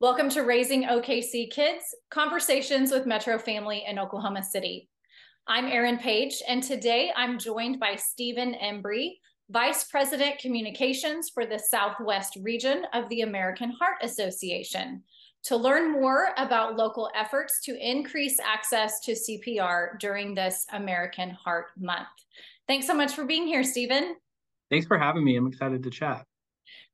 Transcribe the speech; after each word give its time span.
Welcome 0.00 0.30
to 0.30 0.44
Raising 0.44 0.84
OKC 0.84 1.50
Kids 1.50 1.94
Conversations 2.08 2.90
with 2.90 3.04
Metro 3.04 3.38
Family 3.38 3.84
in 3.86 3.98
Oklahoma 3.98 4.42
City. 4.42 4.88
I'm 5.46 5.66
Erin 5.66 5.98
Page, 5.98 6.42
and 6.48 6.62
today 6.62 7.12
I'm 7.14 7.38
joined 7.38 7.78
by 7.78 7.96
Steven 7.96 8.54
Embree, 8.54 9.18
Vice 9.50 9.84
President 9.84 10.38
Communications 10.38 11.28
for 11.28 11.44
the 11.44 11.58
Southwest 11.58 12.38
region 12.40 12.86
of 12.94 13.10
the 13.10 13.20
American 13.20 13.74
Heart 13.78 13.98
Association, 14.00 15.02
to 15.42 15.56
learn 15.58 15.92
more 15.92 16.28
about 16.38 16.76
local 16.76 17.10
efforts 17.14 17.60
to 17.64 17.76
increase 17.78 18.40
access 18.40 19.00
to 19.00 19.12
CPR 19.12 19.98
during 19.98 20.34
this 20.34 20.64
American 20.72 21.28
Heart 21.28 21.72
Month. 21.78 22.08
Thanks 22.66 22.86
so 22.86 22.94
much 22.94 23.12
for 23.12 23.26
being 23.26 23.46
here, 23.46 23.62
Steven. 23.62 24.16
Thanks 24.70 24.86
for 24.86 24.96
having 24.96 25.24
me. 25.24 25.36
I'm 25.36 25.46
excited 25.46 25.82
to 25.82 25.90
chat. 25.90 26.24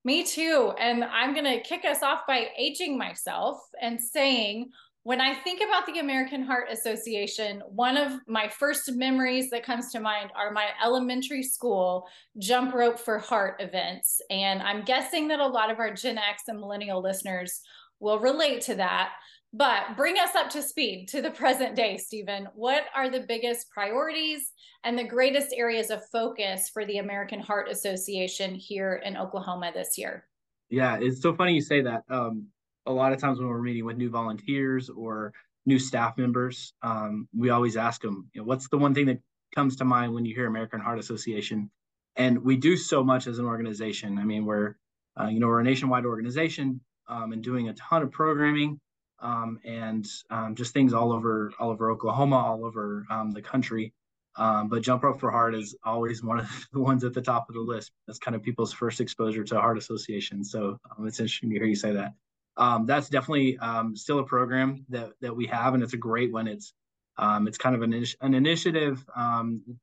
Me 0.06 0.22
too. 0.22 0.72
And 0.78 1.02
I'm 1.02 1.34
going 1.34 1.52
to 1.52 1.60
kick 1.68 1.84
us 1.84 2.00
off 2.00 2.20
by 2.28 2.46
aging 2.56 2.96
myself 2.96 3.58
and 3.82 4.00
saying, 4.00 4.70
when 5.02 5.20
I 5.20 5.34
think 5.34 5.60
about 5.60 5.84
the 5.84 5.98
American 5.98 6.44
Heart 6.44 6.68
Association, 6.70 7.60
one 7.66 7.96
of 7.96 8.12
my 8.28 8.46
first 8.46 8.92
memories 8.92 9.50
that 9.50 9.64
comes 9.64 9.90
to 9.90 9.98
mind 9.98 10.30
are 10.36 10.52
my 10.52 10.68
elementary 10.84 11.42
school 11.42 12.06
jump 12.38 12.72
rope 12.72 13.00
for 13.00 13.18
heart 13.18 13.56
events. 13.60 14.20
And 14.30 14.62
I'm 14.62 14.84
guessing 14.84 15.26
that 15.26 15.40
a 15.40 15.46
lot 15.46 15.72
of 15.72 15.80
our 15.80 15.92
Gen 15.92 16.18
X 16.18 16.44
and 16.46 16.60
millennial 16.60 17.02
listeners 17.02 17.60
will 17.98 18.20
relate 18.20 18.60
to 18.60 18.76
that. 18.76 19.10
But 19.52 19.96
bring 19.96 20.18
us 20.18 20.34
up 20.34 20.50
to 20.50 20.62
speed 20.62 21.08
to 21.08 21.22
the 21.22 21.30
present 21.30 21.76
day, 21.76 21.96
Steven. 21.96 22.48
What 22.54 22.84
are 22.94 23.08
the 23.08 23.24
biggest 23.26 23.70
priorities 23.70 24.52
and 24.84 24.98
the 24.98 25.04
greatest 25.04 25.54
areas 25.54 25.90
of 25.90 26.06
focus 26.10 26.68
for 26.68 26.84
the 26.84 26.98
American 26.98 27.40
Heart 27.40 27.70
Association 27.70 28.54
here 28.54 29.00
in 29.04 29.16
Oklahoma 29.16 29.70
this 29.72 29.96
year? 29.96 30.26
Yeah, 30.68 30.98
it's 31.00 31.22
so 31.22 31.34
funny 31.34 31.54
you 31.54 31.60
say 31.60 31.80
that. 31.82 32.02
Um, 32.10 32.48
a 32.86 32.92
lot 32.92 33.12
of 33.12 33.20
times 33.20 33.38
when 33.38 33.48
we're 33.48 33.62
meeting 33.62 33.84
with 33.84 33.96
new 33.96 34.10
volunteers 34.10 34.90
or 34.90 35.32
new 35.64 35.78
staff 35.78 36.16
members, 36.16 36.74
um, 36.82 37.28
we 37.36 37.50
always 37.50 37.76
ask 37.76 38.00
them, 38.00 38.28
you 38.32 38.40
know, 38.40 38.46
what's 38.46 38.68
the 38.68 38.78
one 38.78 38.94
thing 38.94 39.06
that 39.06 39.20
comes 39.54 39.76
to 39.76 39.84
mind 39.84 40.12
when 40.12 40.24
you 40.24 40.34
hear 40.34 40.46
American 40.46 40.80
Heart 40.80 40.98
Association? 40.98 41.70
And 42.16 42.38
we 42.38 42.56
do 42.56 42.76
so 42.76 43.02
much 43.02 43.26
as 43.26 43.38
an 43.38 43.44
organization. 43.44 44.18
I 44.18 44.24
mean, 44.24 44.44
we're, 44.44 44.76
uh, 45.20 45.26
you 45.26 45.40
know, 45.40 45.48
we're 45.48 45.60
a 45.60 45.64
nationwide 45.64 46.06
organization 46.06 46.80
um, 47.08 47.32
and 47.32 47.42
doing 47.42 47.68
a 47.68 47.74
ton 47.74 48.02
of 48.02 48.10
programming 48.10 48.80
um, 49.20 49.58
and 49.64 50.06
um, 50.30 50.54
just 50.54 50.72
things 50.72 50.92
all 50.92 51.12
over 51.12 51.52
all 51.58 51.70
over 51.70 51.90
Oklahoma, 51.90 52.36
all 52.36 52.64
over 52.64 53.06
um, 53.10 53.30
the 53.32 53.42
country. 53.42 53.92
Um, 54.36 54.68
but 54.68 54.82
Jump 54.82 55.02
Rope 55.02 55.18
for 55.18 55.30
Heart 55.30 55.54
is 55.54 55.74
always 55.82 56.22
one 56.22 56.40
of 56.40 56.66
the 56.72 56.80
ones 56.80 57.04
at 57.04 57.14
the 57.14 57.22
top 57.22 57.48
of 57.48 57.54
the 57.54 57.60
list. 57.60 57.92
That's 58.06 58.18
kind 58.18 58.34
of 58.34 58.42
people's 58.42 58.72
first 58.72 59.00
exposure 59.00 59.44
to 59.44 59.60
Heart 59.60 59.78
Association. 59.78 60.44
So 60.44 60.78
um, 60.90 61.06
it's 61.06 61.20
interesting 61.20 61.50
to 61.50 61.56
hear 61.56 61.64
you 61.64 61.76
say 61.76 61.92
that. 61.92 62.12
Um, 62.58 62.86
that's 62.86 63.10
definitely 63.10 63.58
still 63.94 64.18
a 64.18 64.24
program 64.24 64.86
that 64.88 65.10
that 65.20 65.36
we 65.36 65.46
have, 65.46 65.74
and 65.74 65.82
it's 65.82 65.92
a 65.92 65.98
great 65.98 66.32
one. 66.32 66.48
It's 66.48 66.72
it's 67.18 67.58
kind 67.58 67.74
of 67.74 67.82
an, 67.82 68.04
an 68.20 68.34
initiative, 68.34 69.04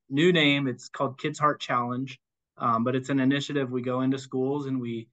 new 0.09 0.33
name. 0.33 0.67
It's 0.67 0.89
called 0.89 1.19
Kids 1.19 1.37
Heart 1.37 1.59
Challenge, 1.59 2.19
but 2.57 2.95
it's 2.95 3.09
an 3.09 3.19
initiative. 3.19 3.71
We 3.71 3.83
go 3.83 4.01
into 4.01 4.17
schools 4.17 4.65
and 4.65 4.81
we 4.81 5.07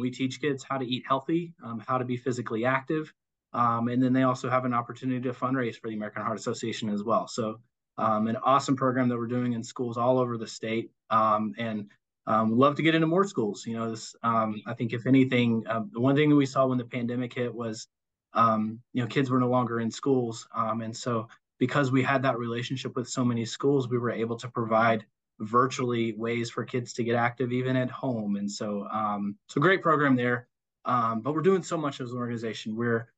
we 0.00 0.10
teach 0.10 0.40
kids 0.40 0.64
how 0.66 0.78
to 0.78 0.86
eat 0.86 1.04
healthy, 1.06 1.52
how 1.86 1.98
to 1.98 2.06
be 2.06 2.16
physically 2.16 2.64
active, 2.64 3.12
um, 3.58 3.88
and 3.88 4.00
then 4.00 4.12
they 4.12 4.22
also 4.22 4.48
have 4.48 4.64
an 4.64 4.72
opportunity 4.72 5.20
to 5.20 5.32
fundraise 5.32 5.74
for 5.74 5.88
the 5.88 5.96
American 5.96 6.22
Heart 6.22 6.38
Association 6.38 6.88
as 6.88 7.02
well. 7.02 7.26
So, 7.26 7.58
um, 7.96 8.28
an 8.28 8.36
awesome 8.44 8.76
program 8.76 9.08
that 9.08 9.18
we're 9.18 9.26
doing 9.26 9.54
in 9.54 9.64
schools 9.64 9.98
all 9.98 10.20
over 10.20 10.38
the 10.38 10.46
state. 10.46 10.92
Um, 11.10 11.54
and 11.58 11.90
um, 12.28 12.56
love 12.56 12.76
to 12.76 12.82
get 12.82 12.94
into 12.94 13.08
more 13.08 13.26
schools. 13.26 13.66
You 13.66 13.76
know, 13.76 13.90
this, 13.90 14.14
um, 14.22 14.62
I 14.68 14.74
think 14.74 14.92
if 14.92 15.08
anything, 15.08 15.64
uh, 15.68 15.80
the 15.90 15.98
one 15.98 16.14
thing 16.14 16.28
that 16.28 16.36
we 16.36 16.46
saw 16.46 16.66
when 16.66 16.78
the 16.78 16.84
pandemic 16.84 17.34
hit 17.34 17.52
was, 17.52 17.88
um, 18.32 18.78
you 18.92 19.02
know, 19.02 19.08
kids 19.08 19.28
were 19.28 19.40
no 19.40 19.48
longer 19.48 19.80
in 19.80 19.90
schools. 19.90 20.46
and 20.54 20.96
so, 20.96 21.26
because 21.58 21.90
we 21.90 22.00
had 22.00 22.22
that 22.22 22.38
relationship 22.38 22.94
with 22.94 23.08
so 23.08 23.24
many 23.24 23.44
schools, 23.44 23.88
we 23.88 23.98
were 23.98 24.12
able 24.12 24.36
to 24.36 24.48
provide 24.48 25.04
virtually 25.40 26.12
ways 26.12 26.48
for 26.48 26.64
kids 26.64 26.92
to 26.92 27.02
get 27.02 27.16
active 27.16 27.50
even 27.50 27.74
at 27.74 27.90
home. 27.90 28.36
And 28.36 28.48
so, 28.48 28.86
um 28.92 29.36
so 29.48 29.60
great 29.60 29.82
program 29.82 30.14
there. 30.14 30.46
but 30.84 31.34
we're 31.34 31.42
doing 31.42 31.64
so 31.64 31.76
much 31.76 32.00
as 32.00 32.12
an 32.12 32.18
organization. 32.18 32.76
We're 32.76 33.08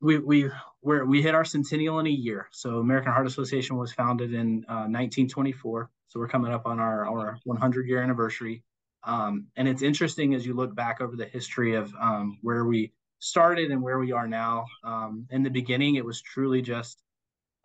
we 0.00 0.18
we 0.18 0.50
we 0.82 1.02
we 1.02 1.22
hit 1.22 1.34
our 1.34 1.44
centennial 1.44 1.98
in 1.98 2.06
a 2.06 2.10
year. 2.10 2.48
So 2.52 2.78
American 2.78 3.12
Heart 3.12 3.26
Association 3.26 3.76
was 3.76 3.92
founded 3.92 4.34
in 4.34 4.64
uh, 4.68 4.86
1924. 4.86 5.90
So 6.08 6.20
we're 6.20 6.28
coming 6.28 6.52
up 6.52 6.66
on 6.66 6.78
our 6.78 7.06
our 7.06 7.38
100 7.44 7.88
year 7.88 8.02
anniversary. 8.02 8.62
Um, 9.06 9.48
and 9.56 9.68
it's 9.68 9.82
interesting 9.82 10.34
as 10.34 10.46
you 10.46 10.54
look 10.54 10.74
back 10.74 11.00
over 11.00 11.14
the 11.14 11.26
history 11.26 11.74
of 11.74 11.92
um, 12.00 12.38
where 12.40 12.64
we 12.64 12.92
started 13.18 13.70
and 13.70 13.82
where 13.82 13.98
we 13.98 14.12
are 14.12 14.26
now. 14.26 14.66
Um, 14.82 15.26
in 15.30 15.42
the 15.42 15.50
beginning, 15.50 15.96
it 15.96 16.04
was 16.04 16.22
truly 16.22 16.62
just 16.62 17.02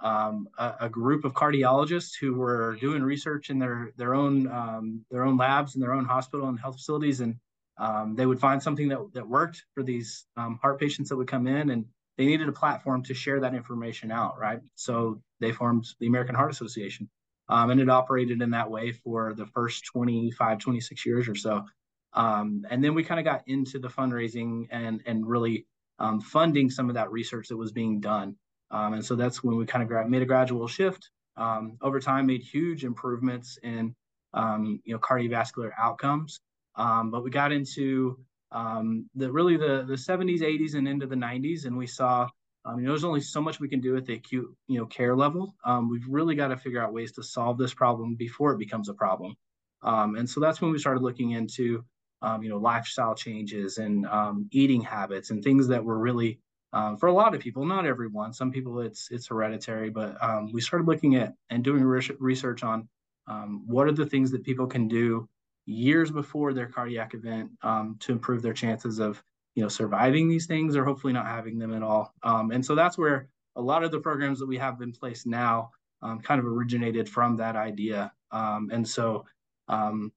um, 0.02 0.48
a, 0.58 0.74
a, 0.82 0.90
group 0.90 1.26
of 1.26 1.34
cardiologists 1.34 2.12
who 2.20 2.34
were 2.34 2.78
doing 2.80 3.04
research 3.04 3.50
in 3.50 3.60
their 3.60 3.92
their 3.98 4.16
own 4.16 4.48
um, 4.48 5.06
their 5.12 5.24
own 5.24 5.38
labs 5.38 5.76
and 5.76 5.84
their 5.84 5.94
own 5.94 6.06
hospital 6.06 6.48
and 6.48 6.60
health 6.60 6.76
facilities, 6.76 7.20
and 7.20 7.36
um, 7.78 8.16
they 8.16 8.26
would 8.26 8.40
find 8.40 8.64
something 8.64 8.88
that 8.88 9.00
that 9.14 9.28
worked 9.28 9.66
for 9.74 9.84
these 9.84 10.26
heart 10.38 10.80
patients 10.80 11.10
that 11.10 11.18
would 11.18 11.28
come 11.28 11.48
in 11.48 11.70
and 11.70 11.86
they 12.20 12.28
needed 12.28 12.50
a 12.50 12.54
platform 12.54 13.04
to 13.06 13.16
share 13.16 13.42
that 13.42 13.56
information 13.56 14.12
out, 14.12 14.40
right? 14.40 14.60
So 14.76 15.22
they 15.42 15.54
formed 15.54 15.88
the 16.02 16.08
American 16.08 16.36
Heart 16.36 16.52
Association. 16.52 17.10
Um, 17.50 17.72
and 17.72 17.82
it 17.82 17.90
operated 17.90 18.44
in 18.44 18.52
that 18.52 18.72
way 18.72 18.92
for 18.94 19.34
the 19.36 19.48
first 19.48 19.86
25, 19.86 20.60
26 20.60 21.06
years 21.08 21.30
or 21.30 21.36
so. 21.36 21.66
Um, 22.14 22.66
and 22.70 22.84
then 22.84 22.96
we 22.96 23.06
kind 23.06 23.22
of 23.22 23.26
got 23.26 23.44
into 23.48 23.80
the 23.80 23.88
fundraising 23.88 24.68
and, 24.72 25.02
and 25.08 25.28
really 25.28 25.66
um, 26.00 26.22
funding 26.22 26.70
some 26.72 26.90
of 26.90 26.96
that 26.96 27.12
research 27.12 27.50
that 27.50 27.58
was 27.58 27.72
being 27.74 28.02
done. 28.02 28.36
Um, 28.72 28.96
and 28.96 29.06
so 29.06 29.16
that's 29.16 29.44
when 29.44 29.58
we 29.58 29.66
kind 29.66 29.84
of 29.84 29.88
gra- 29.90 30.10
made 30.10 30.24
a 30.24 30.28
gradual 30.28 30.68
shift. 30.68 31.10
Um, 31.38 31.78
over 31.82 32.02
time, 32.02 32.28
made 32.28 32.44
huge 32.44 32.86
improvements 32.86 33.60
in 33.64 33.96
um, 34.34 34.82
you 34.86 34.94
know 34.94 35.00
cardiovascular 35.00 35.72
outcomes. 35.82 36.42
but 36.76 37.24
we 37.24 37.32
got 37.32 37.54
into 37.54 38.20
um, 38.52 39.10
the 39.16 39.32
really 39.32 39.58
the 39.58 39.86
the 39.88 39.96
70s, 39.96 40.42
80s, 40.42 40.76
and 40.76 40.88
into 40.88 41.08
the 41.08 41.16
90s, 41.16 41.66
and 41.66 41.78
we 41.78 41.88
saw 41.88 42.28
um, 42.66 42.80
you 42.80 42.86
know, 42.86 42.92
there's 42.92 43.04
only 43.04 43.22
so 43.22 43.42
much 43.42 43.60
we 43.60 43.70
can 43.70 43.80
do 43.80 43.96
at 43.96 44.06
the 44.06 44.14
acute 44.14 44.48
you 44.68 44.80
know 44.80 44.86
care 44.86 45.16
level. 45.16 45.56
Um, 45.66 45.90
we've 45.90 46.08
really 46.08 46.36
got 46.36 46.50
to 46.50 46.58
figure 46.58 46.84
out 46.84 46.94
ways 46.94 47.12
to 47.14 47.24
solve 47.24 47.58
this 47.58 47.74
problem 47.74 48.16
before 48.16 48.54
it 48.54 48.60
becomes 48.60 48.90
a 48.90 48.94
problem. 48.94 49.36
Um, 49.82 50.16
and 50.16 50.30
so 50.30 50.40
that's 50.40 50.62
when 50.62 50.72
we 50.72 50.78
started 50.78 51.02
looking 51.02 51.32
into 51.32 51.84
um, 52.22 52.44
you 52.44 52.50
know 52.50 52.58
lifestyle 52.58 53.16
changes 53.16 53.78
and 53.78 54.06
um, 54.08 54.48
eating 54.52 54.82
habits 54.82 55.30
and 55.32 55.44
things 55.44 55.68
that 55.68 55.84
were 55.84 55.98
really 55.98 56.40
um, 56.74 56.98
for 56.98 57.08
a 57.08 57.14
lot 57.14 57.34
of 57.34 57.42
people, 57.42 57.66
not 57.66 57.86
everyone. 57.86 58.34
Some 58.34 58.52
people 58.52 58.80
it's 58.82 59.10
it's 59.10 59.28
hereditary, 59.28 59.90
but 59.90 60.22
um, 60.24 60.52
we 60.52 60.62
started 60.62 60.88
looking 60.88 61.16
at 61.16 61.34
and 61.50 61.64
doing 61.64 61.84
research 61.84 62.64
on 62.64 62.88
um, 63.28 63.64
what 63.66 63.88
are 63.88 63.94
the 63.94 64.06
things 64.06 64.32
that 64.32 64.44
people 64.44 64.68
can 64.68 64.88
do 64.88 65.28
years 65.70 66.10
before 66.10 66.54
their 66.54 66.68
cardiac 66.68 67.14
event 67.14 67.52
um, 67.62 67.96
to 68.00 68.12
improve 68.12 68.42
their 68.42 68.54
chances 68.54 69.00
of 69.00 69.24
you 69.56 69.64
know 69.64 69.70
surviving 69.70 70.28
these 70.28 70.48
things 70.48 70.76
or 70.76 70.84
hopefully 70.84 71.14
not 71.14 71.26
having 71.26 71.60
them 71.60 71.74
at 71.74 71.84
all. 71.84 72.14
Um, 72.24 72.52
and 72.52 72.66
so 72.66 72.76
that's 72.76 72.98
where 72.98 73.28
a 73.56 73.62
lot 73.62 73.84
of 73.84 73.92
the 73.92 74.00
programs 74.00 74.40
that 74.40 74.48
we 74.48 74.58
have 74.58 74.82
in 74.82 74.92
place 74.92 75.26
now 75.26 75.72
um, 76.02 76.20
kind 76.22 76.40
of 76.40 76.46
originated 76.46 77.10
from 77.10 77.36
that 77.38 77.56
idea. 77.56 78.12
Um, 78.32 78.70
and 78.72 78.88
so 78.88 79.26
um, 79.68 80.12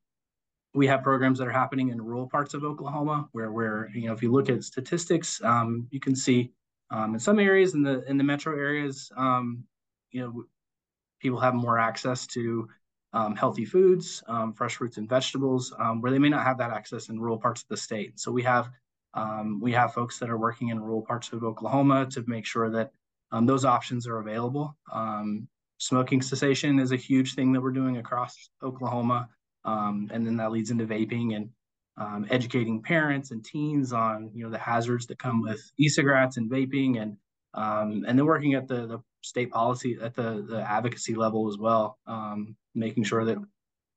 we 0.74 0.86
have 0.86 1.02
programs 1.02 1.38
that 1.38 1.48
are 1.48 1.52
happening 1.52 1.90
in 1.90 2.00
rural 2.00 2.28
parts 2.28 2.54
of 2.54 2.64
oklahoma 2.64 3.28
where 3.32 3.52
where 3.52 3.90
you 3.94 4.06
know 4.06 4.14
if 4.14 4.22
you 4.22 4.32
look 4.32 4.48
at 4.48 4.64
statistics 4.64 5.42
um, 5.44 5.86
you 5.90 6.00
can 6.00 6.16
see 6.16 6.50
in 7.06 7.18
some 7.18 7.38
areas 7.38 7.74
in 7.74 7.82
the 7.82 8.02
in 8.04 8.16
the 8.16 8.24
metro 8.24 8.56
areas 8.56 9.10
you 10.12 10.20
know 10.20 10.44
people 11.20 11.40
have 11.40 11.54
more 11.54 11.78
access 11.78 12.26
to 12.26 12.68
um, 13.12 13.36
healthy 13.36 13.64
foods, 13.64 14.22
um, 14.28 14.52
fresh 14.52 14.76
fruits 14.76 14.96
and 14.96 15.08
vegetables, 15.08 15.72
um, 15.78 16.00
where 16.00 16.10
they 16.10 16.18
may 16.18 16.28
not 16.28 16.44
have 16.44 16.58
that 16.58 16.70
access 16.70 17.08
in 17.08 17.20
rural 17.20 17.38
parts 17.38 17.62
of 17.62 17.68
the 17.68 17.76
state. 17.76 18.18
So 18.18 18.32
we 18.32 18.42
have 18.42 18.70
um, 19.14 19.60
we 19.60 19.72
have 19.72 19.92
folks 19.92 20.18
that 20.18 20.30
are 20.30 20.38
working 20.38 20.68
in 20.68 20.80
rural 20.80 21.02
parts 21.02 21.32
of 21.32 21.44
Oklahoma 21.44 22.06
to 22.06 22.24
make 22.26 22.46
sure 22.46 22.70
that 22.70 22.92
um, 23.30 23.44
those 23.44 23.66
options 23.66 24.06
are 24.06 24.20
available. 24.20 24.74
Um, 24.90 25.46
smoking 25.76 26.22
cessation 26.22 26.78
is 26.78 26.92
a 26.92 26.96
huge 26.96 27.34
thing 27.34 27.52
that 27.52 27.60
we're 27.60 27.72
doing 27.72 27.98
across 27.98 28.48
Oklahoma, 28.62 29.28
and 29.64 30.10
then 30.10 30.36
that 30.38 30.50
leads 30.50 30.70
into 30.70 30.86
vaping 30.86 31.36
and 31.36 31.50
educating 32.30 32.82
parents 32.82 33.32
and 33.32 33.44
teens 33.44 33.92
on 33.92 34.30
you 34.34 34.44
know 34.44 34.50
the 34.50 34.58
hazards 34.58 35.06
that 35.06 35.18
come 35.18 35.42
with 35.42 35.60
e-cigarettes 35.76 36.38
and 36.38 36.50
vaping 36.50 37.02
and 37.02 37.16
um, 37.54 38.04
and 38.06 38.18
then 38.18 38.26
working 38.26 38.54
at 38.54 38.66
the, 38.66 38.86
the 38.86 38.98
state 39.22 39.50
policy 39.50 39.98
at 40.00 40.14
the, 40.14 40.44
the 40.48 40.62
advocacy 40.68 41.14
level 41.14 41.48
as 41.48 41.58
well, 41.58 41.98
um, 42.06 42.56
making 42.74 43.04
sure 43.04 43.24
that 43.24 43.38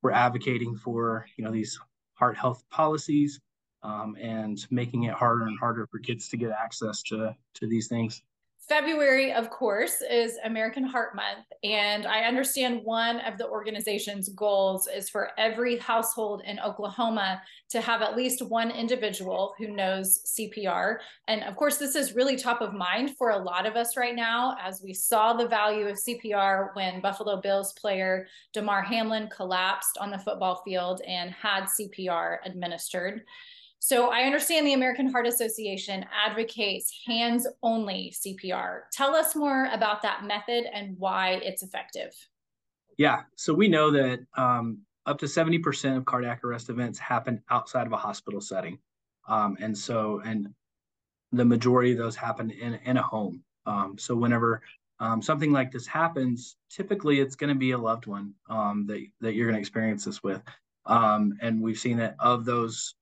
we're 0.02 0.12
advocating 0.12 0.76
for 0.76 1.26
you 1.36 1.44
know 1.44 1.50
these 1.50 1.78
heart 2.14 2.36
health 2.36 2.62
policies 2.70 3.40
um, 3.82 4.16
and 4.20 4.66
making 4.70 5.04
it 5.04 5.14
harder 5.14 5.44
and 5.44 5.58
harder 5.58 5.86
for 5.86 5.98
kids 5.98 6.28
to 6.28 6.36
get 6.36 6.50
access 6.50 7.02
to 7.02 7.34
to 7.54 7.66
these 7.66 7.88
things. 7.88 8.22
February, 8.68 9.32
of 9.32 9.48
course, 9.48 10.02
is 10.02 10.38
American 10.42 10.82
Heart 10.82 11.14
Month. 11.14 11.46
And 11.62 12.04
I 12.04 12.22
understand 12.22 12.82
one 12.82 13.20
of 13.20 13.38
the 13.38 13.46
organization's 13.46 14.28
goals 14.30 14.88
is 14.88 15.08
for 15.08 15.30
every 15.38 15.76
household 15.76 16.42
in 16.44 16.58
Oklahoma 16.58 17.42
to 17.68 17.80
have 17.80 18.02
at 18.02 18.16
least 18.16 18.42
one 18.42 18.72
individual 18.72 19.54
who 19.56 19.68
knows 19.68 20.20
CPR. 20.26 20.98
And 21.28 21.44
of 21.44 21.54
course, 21.54 21.76
this 21.76 21.94
is 21.94 22.16
really 22.16 22.36
top 22.36 22.60
of 22.60 22.74
mind 22.74 23.16
for 23.16 23.30
a 23.30 23.38
lot 23.38 23.66
of 23.66 23.76
us 23.76 23.96
right 23.96 24.16
now, 24.16 24.56
as 24.60 24.82
we 24.82 24.92
saw 24.92 25.32
the 25.32 25.46
value 25.46 25.86
of 25.86 25.96
CPR 25.96 26.74
when 26.74 27.00
Buffalo 27.00 27.40
Bills 27.40 27.72
player 27.74 28.26
Damar 28.52 28.82
Hamlin 28.82 29.28
collapsed 29.28 29.96
on 29.98 30.10
the 30.10 30.18
football 30.18 30.62
field 30.64 31.02
and 31.06 31.30
had 31.30 31.66
CPR 31.66 32.38
administered. 32.44 33.22
So 33.86 34.10
I 34.10 34.22
understand 34.22 34.66
the 34.66 34.72
American 34.72 35.08
Heart 35.08 35.28
Association 35.28 36.04
advocates 36.12 36.92
hands 37.06 37.46
only 37.62 38.12
CPR. 38.12 38.80
Tell 38.90 39.14
us 39.14 39.36
more 39.36 39.66
about 39.72 40.02
that 40.02 40.24
method 40.24 40.64
and 40.74 40.96
why 40.98 41.34
it's 41.34 41.62
effective. 41.62 42.12
Yeah, 42.98 43.20
so 43.36 43.54
we 43.54 43.68
know 43.68 43.92
that 43.92 44.26
um, 44.36 44.78
up 45.06 45.18
to 45.18 45.26
70% 45.26 45.96
of 45.96 46.04
cardiac 46.04 46.42
arrest 46.42 46.68
events 46.68 46.98
happen 46.98 47.40
outside 47.48 47.86
of 47.86 47.92
a 47.92 47.96
hospital 47.96 48.40
setting. 48.40 48.80
Um, 49.28 49.56
and 49.60 49.78
so, 49.78 50.20
and 50.24 50.48
the 51.30 51.44
majority 51.44 51.92
of 51.92 51.98
those 51.98 52.16
happen 52.16 52.50
in, 52.50 52.80
in 52.84 52.96
a 52.96 53.02
home. 53.02 53.44
Um, 53.66 53.96
so 53.98 54.16
whenever 54.16 54.62
um, 54.98 55.22
something 55.22 55.52
like 55.52 55.70
this 55.70 55.86
happens, 55.86 56.56
typically 56.70 57.20
it's 57.20 57.36
going 57.36 57.54
to 57.54 57.58
be 57.58 57.70
a 57.70 57.78
loved 57.78 58.06
one 58.06 58.34
um, 58.50 58.84
that, 58.88 59.06
that 59.20 59.34
you're 59.34 59.46
going 59.46 59.54
to 59.54 59.60
experience 59.60 60.04
this 60.06 60.24
with. 60.24 60.42
Um, 60.86 61.38
and 61.40 61.62
we've 61.62 61.78
seen 61.78 61.98
that 61.98 62.16
of 62.18 62.44
those 62.44 62.95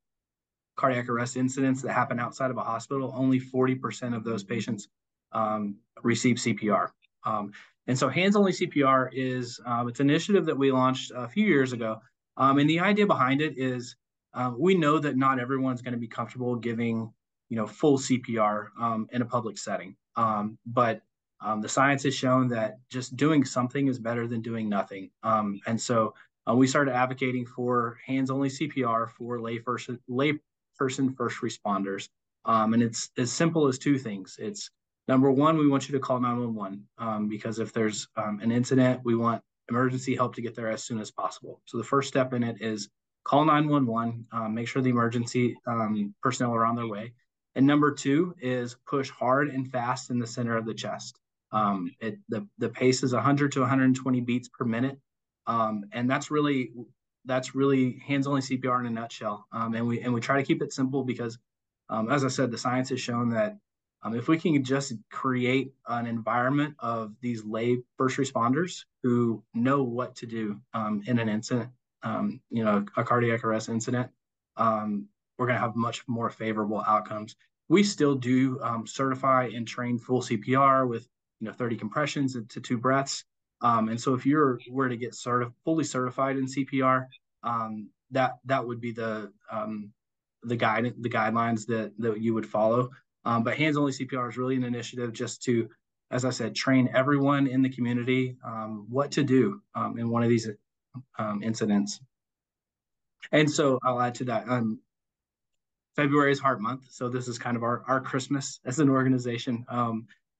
cardiac 0.76 1.08
arrest 1.08 1.36
incidents 1.36 1.82
that 1.82 1.92
happen 1.92 2.18
outside 2.18 2.50
of 2.50 2.56
a 2.56 2.62
hospital, 2.62 3.12
only 3.16 3.40
40% 3.40 4.14
of 4.14 4.24
those 4.24 4.42
patients 4.42 4.88
um, 5.32 5.76
receive 6.02 6.36
CPR. 6.36 6.88
Um, 7.24 7.52
and 7.86 7.98
so 7.98 8.08
hands 8.08 8.36
only 8.36 8.52
CPR 8.52 9.10
is 9.12 9.60
uh, 9.66 9.84
it's 9.86 10.00
an 10.00 10.08
initiative 10.08 10.46
that 10.46 10.56
we 10.56 10.72
launched 10.72 11.12
a 11.14 11.28
few 11.28 11.46
years 11.46 11.72
ago. 11.72 12.00
Um, 12.36 12.58
and 12.58 12.68
the 12.68 12.80
idea 12.80 13.06
behind 13.06 13.40
it 13.40 13.58
is 13.58 13.96
uh, 14.32 14.52
we 14.56 14.74
know 14.74 14.98
that 14.98 15.16
not 15.16 15.38
everyone's 15.38 15.82
going 15.82 15.92
to 15.92 15.98
be 15.98 16.08
comfortable 16.08 16.56
giving 16.56 17.12
you 17.50 17.56
know 17.56 17.66
full 17.66 17.98
CPR 17.98 18.68
um, 18.80 19.06
in 19.12 19.22
a 19.22 19.26
public 19.26 19.58
setting. 19.58 19.96
But 20.16 21.02
the 21.60 21.68
science 21.68 22.02
has 22.04 22.14
shown 22.14 22.48
that 22.48 22.78
just 22.90 23.16
doing 23.16 23.44
something 23.44 23.86
is 23.86 23.98
better 23.98 24.26
than 24.26 24.40
doing 24.40 24.68
nothing. 24.68 25.10
and 25.22 25.80
so 25.80 26.14
uh, 26.48 26.54
we 26.54 26.66
started 26.66 26.94
advocating 26.94 27.46
for 27.46 27.98
hands 28.06 28.30
only 28.30 28.48
CPR 28.48 29.08
for 29.10 29.40
lay 29.40 29.58
first 29.58 29.90
lay 30.08 30.38
person 30.78 31.14
first 31.14 31.40
responders. 31.42 32.08
Um, 32.44 32.74
and 32.74 32.82
it's 32.82 33.10
as 33.16 33.32
simple 33.32 33.66
as 33.68 33.78
two 33.78 33.98
things. 33.98 34.36
It's 34.38 34.70
number 35.08 35.30
one, 35.30 35.56
we 35.56 35.68
want 35.68 35.88
you 35.88 35.92
to 35.92 36.00
call 36.00 36.20
911 36.20 36.86
um, 36.98 37.28
because 37.28 37.58
if 37.58 37.72
there's 37.72 38.08
um, 38.16 38.40
an 38.42 38.52
incident, 38.52 39.00
we 39.04 39.16
want 39.16 39.42
emergency 39.70 40.14
help 40.14 40.34
to 40.34 40.42
get 40.42 40.54
there 40.54 40.70
as 40.70 40.82
soon 40.82 41.00
as 41.00 41.10
possible. 41.10 41.60
So 41.64 41.78
the 41.78 41.84
first 41.84 42.08
step 42.08 42.32
in 42.34 42.42
it 42.42 42.60
is 42.60 42.88
call 43.24 43.44
911, 43.44 44.26
um, 44.32 44.54
make 44.54 44.68
sure 44.68 44.82
the 44.82 44.90
emergency 44.90 45.56
um, 45.66 46.14
personnel 46.22 46.54
are 46.54 46.66
on 46.66 46.76
their 46.76 46.86
way. 46.86 47.12
And 47.54 47.66
number 47.66 47.92
two 47.92 48.34
is 48.40 48.76
push 48.86 49.10
hard 49.10 49.48
and 49.48 49.70
fast 49.70 50.10
in 50.10 50.18
the 50.18 50.26
center 50.26 50.56
of 50.56 50.66
the 50.66 50.74
chest. 50.74 51.18
Um, 51.52 51.90
it, 52.00 52.18
the, 52.28 52.46
the 52.58 52.68
pace 52.68 53.02
is 53.02 53.14
100 53.14 53.52
to 53.52 53.60
120 53.60 54.20
beats 54.20 54.48
per 54.48 54.64
minute. 54.64 54.98
and 55.46 56.10
that's 56.10 56.30
really 56.30 56.72
that's 57.24 57.54
really 57.54 57.98
hands 58.06 58.26
only 58.26 58.40
CPR 58.40 58.80
in 58.80 58.86
a 58.86 58.90
nutshell. 58.90 59.46
Um, 59.52 59.74
and 59.74 59.86
we 59.86 60.00
and 60.00 60.12
we 60.12 60.20
try 60.20 60.36
to 60.36 60.42
keep 60.42 60.62
it 60.62 60.72
simple 60.72 61.04
because, 61.04 61.38
um, 61.88 62.10
as 62.10 62.24
I 62.24 62.28
said, 62.28 62.50
the 62.50 62.58
science 62.58 62.90
has 62.90 63.00
shown 63.00 63.30
that 63.30 63.56
um, 64.02 64.14
if 64.14 64.28
we 64.28 64.38
can 64.38 64.62
just 64.62 64.92
create 65.10 65.72
an 65.88 66.06
environment 66.06 66.74
of 66.78 67.14
these 67.20 67.44
lay 67.44 67.78
first 67.96 68.18
responders 68.18 68.84
who 69.02 69.42
know 69.54 69.82
what 69.82 70.14
to 70.16 70.26
do 70.26 70.60
um, 70.74 71.02
in 71.06 71.18
an 71.18 71.28
incident, 71.28 71.70
um, 72.02 72.40
you 72.50 72.64
know, 72.64 72.84
a 72.96 73.04
cardiac 73.04 73.44
arrest 73.44 73.68
incident, 73.70 74.10
um, 74.56 75.08
we're 75.38 75.46
going 75.46 75.56
to 75.56 75.62
have 75.62 75.74
much 75.74 76.06
more 76.06 76.28
favorable 76.28 76.82
outcomes. 76.86 77.34
We 77.68 77.82
still 77.82 78.14
do 78.14 78.60
certify 78.84 79.50
and 79.54 79.66
train 79.66 79.98
full 79.98 80.20
CPR 80.20 80.86
with 80.86 81.08
you 81.40 81.46
know 81.46 81.52
30 81.52 81.76
compressions 81.76 82.36
to 82.48 82.60
two 82.60 82.76
breaths. 82.76 83.24
Um, 83.64 83.88
and 83.88 83.99
so 83.99 84.12
if 84.12 84.26
you're 84.26 84.61
were 84.70 84.90
to 84.90 84.96
get 84.96 85.14
fully 85.64 85.84
certified 85.84 86.37
in 86.37 86.44
CPR, 86.44 87.06
um, 87.43 87.88
that 88.11 88.34
that 88.44 88.64
would 88.64 88.78
be 88.78 88.93
the 88.93 89.32
um, 89.50 89.90
the 90.43 90.55
guide 90.55 90.93
the 91.00 91.08
guidelines 91.08 91.66
that 91.66 91.93
that 91.99 92.20
you 92.20 92.34
would 92.34 92.46
follow. 92.46 92.90
Um, 93.25 93.43
but 93.43 93.56
hands 93.56 93.78
only 93.78 93.93
CPR 93.93 94.28
is 94.28 94.37
really 94.37 94.56
an 94.56 94.64
initiative 94.64 95.14
just 95.14 95.43
to, 95.44 95.70
as 96.11 96.26
I 96.26 96.31
said, 96.31 96.55
train 96.55 96.90
everyone 96.93 97.46
in 97.46 97.62
the 97.62 97.70
community 97.70 98.37
um, 98.44 98.84
what 98.90 99.11
to 99.12 99.25
do 99.25 99.62
um, 99.75 99.99
in 99.99 100.10
one 100.10 100.22
of 100.22 100.28
these 100.28 100.46
incidents. 101.43 102.00
And 103.32 103.50
so 103.50 103.78
I'll 103.82 104.02
add 104.02 104.14
to 104.17 104.25
that. 104.26 104.44
February 105.96 106.32
is 106.32 106.38
Heart 106.38 106.60
Month, 106.60 106.88
so 106.90 107.08
this 107.08 107.28
is 107.28 107.38
kind 107.38 107.56
of 107.56 107.62
our 107.62 107.82
our 107.88 108.00
Christmas 108.02 108.60
as 108.67 108.78
an 108.78 108.90
organization. 108.90 109.64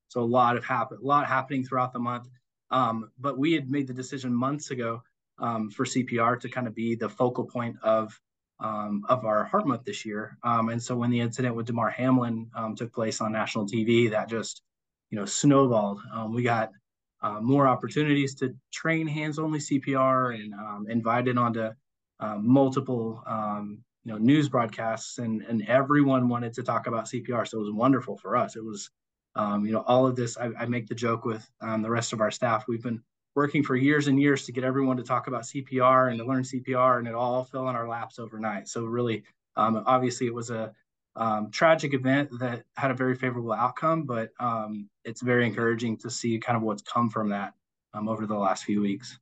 so 0.09 0.21
a 0.21 0.23
lot 0.23 0.59
of 0.59 0.65
happen, 0.65 0.99
a 1.03 1.07
lot 1.07 1.27
happening 1.27 1.65
throughout 1.65 1.95
the 1.95 1.99
month. 1.99 2.29
Um, 2.75 3.13
but 3.21 3.39
we 3.39 3.53
had 3.53 3.71
made 3.71 3.87
the 3.87 3.95
decision 3.95 4.35
months 4.35 4.73
ago 4.73 5.01
um, 5.39 5.71
for 5.71 5.85
CPR 5.85 6.41
to 6.41 6.49
kind 6.49 6.67
of 6.67 6.75
be 6.75 6.97
the 6.97 7.09
focal 7.09 7.45
point 7.45 7.77
of 7.83 8.21
um, 8.61 9.05
of 9.09 9.25
our 9.25 9.45
Heart 9.45 9.67
Month 9.67 9.85
this 9.85 10.05
year. 10.05 10.37
Um, 10.43 10.69
and 10.69 10.83
so 10.83 10.97
when 10.97 11.11
the 11.11 11.21
incident 11.21 11.55
with 11.55 11.67
Damar 11.67 11.91
Hamlin 11.91 12.51
um, 12.57 12.75
took 12.75 12.93
place 12.93 13.21
on 13.21 13.31
national 13.33 13.67
TV, 13.67 14.11
that 14.11 14.29
just 14.29 14.63
you 15.11 15.19
know 15.19 15.25
snowballed. 15.25 16.01
Um, 16.13 16.35
we 16.35 16.43
got 16.43 16.71
uh, 17.23 17.41
more 17.41 17.69
opportunities 17.69 18.35
to 18.37 18.55
train 18.73 19.07
hands-only 19.07 19.61
CPR 19.61 20.35
and 20.35 20.91
invited 20.91 21.39
onto 21.39 21.71
uh, 22.21 22.37
multiple 22.41 23.23
you 24.05 24.13
know 24.13 24.19
news 24.19 24.49
broadcasts, 24.49 25.19
and 25.19 25.43
and 25.43 25.63
everyone 25.69 26.29
wanted 26.29 26.55
to 26.55 26.65
talk 26.65 26.89
about 26.89 27.05
CPR. 27.05 27.47
So 27.47 27.59
it 27.59 27.63
was 27.63 27.73
wonderful 27.73 28.17
for 28.17 28.37
us. 28.37 28.57
It 28.57 28.65
was 28.65 28.91
um, 29.37 29.67
you 29.67 29.73
know, 29.73 29.85
all 29.87 30.07
of 30.07 30.17
this, 30.17 30.37
I, 30.37 30.51
I 30.59 30.67
make 30.67 30.87
the 30.87 30.95
joke 30.95 31.25
with 31.25 31.49
um, 31.61 31.83
the 31.83 31.91
rest 31.91 32.13
of 32.13 32.21
our 32.21 32.31
staff. 32.31 32.67
We've 32.69 32.83
been 32.83 33.03
working 33.35 33.63
for 33.63 33.75
years 33.75 34.07
and 34.07 34.21
years 34.21 34.45
to 34.47 34.53
get 34.53 34.65
everyone 34.65 34.97
to 34.97 35.03
talk 35.03 35.27
about 35.27 35.43
CPR 35.43 36.11
and 36.11 36.19
to 36.19 36.25
learn 36.25 36.45
CPR, 36.45 36.99
and 36.99 37.09
it 37.09 37.15
all 37.15 37.45
fell 37.45 37.69
in 37.69 37.77
our 37.77 37.89
laps 37.89 38.19
overnight. 38.19 38.69
So 38.69 38.85
really, 38.85 39.25
um, 39.57 39.83
obviously, 39.87 40.27
it 40.27 40.35
was 40.35 40.51
a 40.51 40.73
um, 41.17 41.51
tragic 41.51 41.95
event 41.95 42.31
that 42.39 42.65
had 42.77 42.91
a 42.91 42.95
very 42.95 43.15
favorable 43.15 43.53
outcome, 43.53 44.05
but 44.05 44.31
um, 44.41 44.89
it's 45.05 45.21
very 45.21 45.47
encouraging 45.47 45.97
to 45.99 46.11
see 46.11 46.39
kind 46.39 46.57
of 46.57 46.63
what's 46.63 46.83
come 46.83 47.11
from 47.11 47.29
that 47.31 47.55
um, 47.93 48.09
over 48.09 48.27
the 48.27 48.35
last 48.35 48.65
few 48.65 48.81
weeks. 48.81 49.19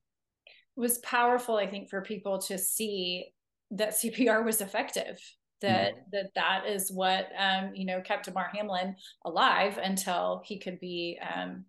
It 0.46 0.80
was 0.80 0.98
powerful, 0.98 1.56
I 1.56 1.66
think, 1.66 1.90
for 1.90 2.00
people 2.00 2.38
to 2.42 2.58
see 2.58 3.26
that 3.72 3.90
CPR 3.90 4.44
was 4.44 4.60
effective 4.60 5.18
that 5.62 5.94
mm-hmm. 5.94 6.00
that 6.12 6.34
that 6.34 6.66
is 6.66 6.92
what 6.92 7.28
um, 7.38 7.74
you 7.74 7.86
know 7.86 8.00
kept 8.00 8.26
Damar 8.26 8.50
Hamlin 8.54 8.94
alive 9.24 9.78
until 9.82 10.42
he 10.44 10.58
could 10.58 10.78
be 10.78 11.18
um, 11.34 11.64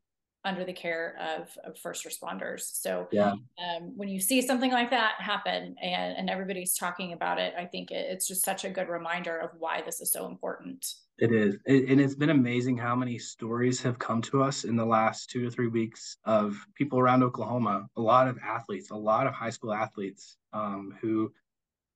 under 0.45 0.65
the 0.65 0.73
care 0.73 1.15
of, 1.21 1.57
of, 1.63 1.77
first 1.77 2.05
responders. 2.05 2.69
So 2.73 3.07
yeah. 3.11 3.31
um, 3.31 3.93
when 3.95 4.09
you 4.09 4.19
see 4.19 4.41
something 4.41 4.71
like 4.71 4.89
that 4.89 5.13
happen 5.19 5.75
and, 5.81 6.17
and 6.17 6.29
everybody's 6.29 6.75
talking 6.75 7.13
about 7.13 7.39
it, 7.39 7.53
I 7.57 7.65
think 7.65 7.91
it, 7.91 8.07
it's 8.09 8.27
just 8.27 8.43
such 8.43 8.65
a 8.65 8.69
good 8.69 8.89
reminder 8.89 9.37
of 9.37 9.51
why 9.57 9.81
this 9.85 10.01
is 10.01 10.11
so 10.11 10.27
important. 10.27 10.85
It 11.19 11.31
is. 11.31 11.55
It, 11.65 11.89
and 11.89 12.01
it's 12.01 12.15
been 12.15 12.31
amazing 12.31 12.77
how 12.77 12.95
many 12.95 13.17
stories 13.19 13.81
have 13.83 13.99
come 13.99 14.21
to 14.23 14.43
us 14.43 14.65
in 14.65 14.75
the 14.75 14.85
last 14.85 15.29
two 15.29 15.43
to 15.43 15.51
three 15.51 15.67
weeks 15.67 16.17
of 16.25 16.57
people 16.75 16.99
around 16.99 17.23
Oklahoma, 17.23 17.87
a 17.95 18.01
lot 18.01 18.27
of 18.27 18.37
athletes, 18.39 18.89
a 18.89 18.95
lot 18.95 19.27
of 19.27 19.33
high 19.33 19.51
school 19.51 19.73
athletes 19.73 20.37
um, 20.51 20.93
who 21.01 21.31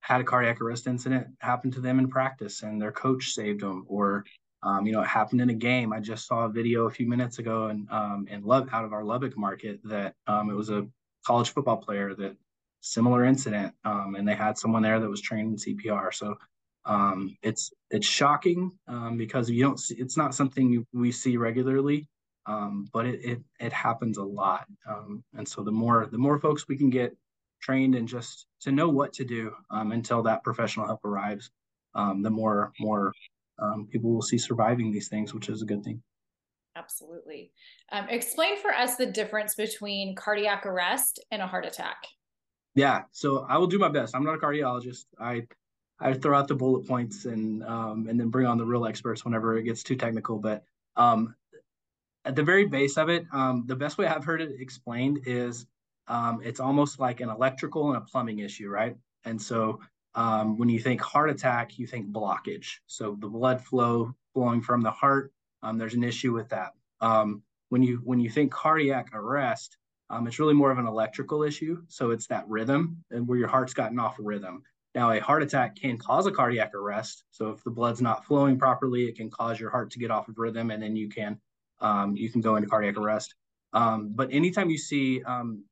had 0.08 0.22
a 0.22 0.24
cardiac 0.24 0.62
arrest 0.62 0.88
incident 0.88 1.28
happen 1.40 1.70
to 1.70 1.82
them 1.82 2.00
in 2.00 2.08
practice 2.08 2.64
and 2.64 2.82
their 2.82 2.94
coach 2.94 3.34
saved 3.34 3.60
them 3.60 3.86
or 3.90 4.24
um, 4.64 4.88
you 4.88 4.94
know 4.94 5.02
it 5.02 5.08
happened 5.08 5.42
in 5.42 5.50
a 5.50 5.54
game. 5.54 5.92
I 5.92 6.00
just 6.00 6.26
saw 6.28 6.46
a 6.46 6.50
video 6.50 6.86
a 6.86 6.90
few 6.90 7.08
minutes 7.10 7.40
ago 7.40 7.68
and 7.68 7.90
um, 7.92 8.26
in 8.32 8.42
love 8.42 8.70
out 8.72 8.86
of 8.86 8.94
our 8.94 9.04
lubbock 9.04 9.38
market 9.38 9.82
that 9.84 10.16
um, 10.26 10.50
it 10.50 10.54
was 10.54 10.70
a 10.70 10.88
college 11.26 11.50
football 11.50 11.76
player 11.76 12.16
that 12.16 12.38
similar 12.80 13.26
incident 13.26 13.74
um, 13.84 14.16
and 14.16 14.26
they 14.26 14.34
had 14.34 14.58
someone 14.58 14.82
there 14.82 14.98
that 15.02 15.10
was 15.10 15.20
trained 15.20 15.50
in 15.52 15.76
cpr 15.76 16.14
so 16.14 16.38
um, 16.86 17.36
it's 17.42 17.74
it's 17.92 18.08
shocking 18.08 18.72
um, 18.88 19.18
because 19.18 19.50
you 19.50 19.62
don't 19.62 19.80
see, 19.80 19.96
it's 19.96 20.16
not 20.16 20.34
something 20.34 20.86
we 20.94 21.12
see 21.12 21.36
regularly 21.36 22.08
but 22.94 23.06
it, 23.06 23.20
it 23.26 23.40
it 23.60 23.74
happens 23.74 24.18
a 24.18 24.24
lot. 24.24 24.66
And 25.34 25.46
so 25.46 25.64
the 25.64 25.72
more 25.72 26.08
the 26.10 26.18
more 26.18 26.40
folks 26.40 26.66
we 26.70 26.78
can 26.78 26.90
get 26.90 27.14
trained 27.62 27.96
and 27.96 28.08
just 28.08 28.48
to 28.62 28.72
know 28.72 28.90
what 28.90 29.14
to 29.14 29.26
do 29.26 29.52
um, 29.70 29.92
until 29.92 30.24
that 30.24 30.44
professional 30.44 30.86
help 30.86 31.04
arrives, 31.06 31.50
um, 31.96 32.22
the 32.22 32.30
more 32.30 32.72
more 32.80 33.12
um, 33.60 33.88
people 33.92 34.12
will 34.14 34.22
see 34.22 34.38
surviving 34.38 34.92
these 34.92 35.08
things, 35.08 35.34
which 35.34 35.50
is 35.50 35.62
a 35.62 35.66
good 35.66 35.84
thing. 35.84 36.02
Absolutely. 36.76 37.52
Um, 37.92 38.08
explain 38.10 38.58
for 38.58 38.72
us 38.72 38.98
the 38.98 39.08
difference 39.08 39.56
between 39.56 40.16
cardiac 40.16 40.66
arrest 40.66 41.20
and 41.32 41.42
a 41.42 41.48
heart 41.48 41.66
attack. 41.66 41.98
Yeah, 42.76 43.04
so 43.12 43.46
I 43.50 43.58
will 43.58 43.66
do 43.66 43.80
my 43.80 43.90
best. 43.90 44.16
I'm 44.16 44.24
not 44.24 44.36
a 44.36 44.38
cardiologist. 44.38 45.06
I 45.20 45.48
I 46.00 46.14
throw 46.14 46.38
out 46.38 46.48
the 46.48 46.56
bullet 46.56 46.88
points 46.88 47.26
and 47.26 47.64
um, 47.64 48.08
and 48.08 48.20
then 48.20 48.30
bring 48.30 48.46
on 48.46 48.60
the 48.60 48.66
real 48.66 48.86
experts 48.86 49.26
whenever 49.26 49.58
it 49.58 49.64
gets 49.64 49.82
too 49.82 49.96
technical. 49.96 50.38
But 50.38 50.64
um, 50.96 51.36
at 52.24 52.36
the 52.36 52.44
very 52.44 52.66
base 52.66 52.98
of 52.98 53.10
it, 53.10 53.26
um, 53.32 53.64
the 53.66 53.76
best 53.76 53.98
way 53.98 54.06
I've 54.06 54.26
heard 54.26 54.42
it 54.42 54.52
explained 54.60 55.22
is 55.26 55.66
um, 56.08 56.42
it's 56.44 56.60
almost 56.60 57.00
like 57.00 57.22
an 57.22 57.30
electrical 57.30 57.90
and 57.90 57.98
a 57.98 58.02
plumbing 58.02 58.40
issue, 58.40 58.70
right? 58.70 58.96
And 59.26 59.42
so 59.42 59.80
um, 60.16 60.58
when 60.58 60.70
you 60.70 60.80
think 60.80 61.02
heart 61.02 61.30
attack, 61.30 61.78
you 61.78 61.86
think 61.86 62.12
blockage. 62.12 62.78
So 62.88 63.18
the 63.20 63.28
blood 63.28 63.62
flow 63.62 64.16
flowing 64.34 64.62
from 64.62 64.82
the 64.82 64.92
heart, 64.92 65.32
um, 65.64 65.78
there's 65.78 65.94
an 65.94 66.04
issue 66.04 66.34
with 66.34 66.50
that. 66.50 66.72
Um, 67.02 67.44
when 67.70 67.84
you 67.84 68.02
when 68.04 68.20
you 68.20 68.30
think 68.30 68.52
cardiac 68.52 69.14
arrest, 69.14 69.78
um, 70.10 70.26
it's 70.26 70.40
really 70.40 70.54
more 70.54 70.72
of 70.72 70.78
an 70.78 70.88
electrical 70.88 71.44
issue. 71.44 71.84
So 71.88 72.12
it's 72.12 72.28
that 72.28 72.48
rhythm 72.48 73.04
and 73.12 73.28
where 73.28 73.38
your 73.38 73.50
heart's 73.50 73.74
gotten 73.74 74.00
off 74.00 74.16
rhythm. 74.20 74.64
Now, 74.96 75.12
a 75.12 75.20
heart 75.20 75.44
attack 75.44 75.76
can 75.76 75.98
cause 75.98 76.26
a 76.26 76.32
cardiac 76.32 76.74
arrest. 76.74 77.24
So 77.30 77.50
if 77.50 77.64
the 77.64 77.70
blood's 77.70 78.02
not 78.02 78.26
flowing 78.26 78.58
properly, 78.58 79.04
it 79.06 79.16
can 79.18 79.30
cause 79.30 79.60
your 79.60 79.70
heart 79.70 79.92
to 79.92 80.00
get 80.00 80.10
off 80.10 80.30
of 80.30 80.40
rhythm, 80.40 80.72
and 80.72 80.82
then 80.82 80.96
you 80.96 81.10
can 81.10 81.40
um, 81.82 82.16
you 82.16 82.32
can 82.32 82.42
go 82.42 82.56
into 82.56 82.68
cardiac 82.68 82.98
arrest. 82.98 83.36
Um, 83.74 84.14
but 84.16 84.30
anytime 84.32 84.70
you 84.70 84.78
see 84.78 85.22
um, 85.24 85.64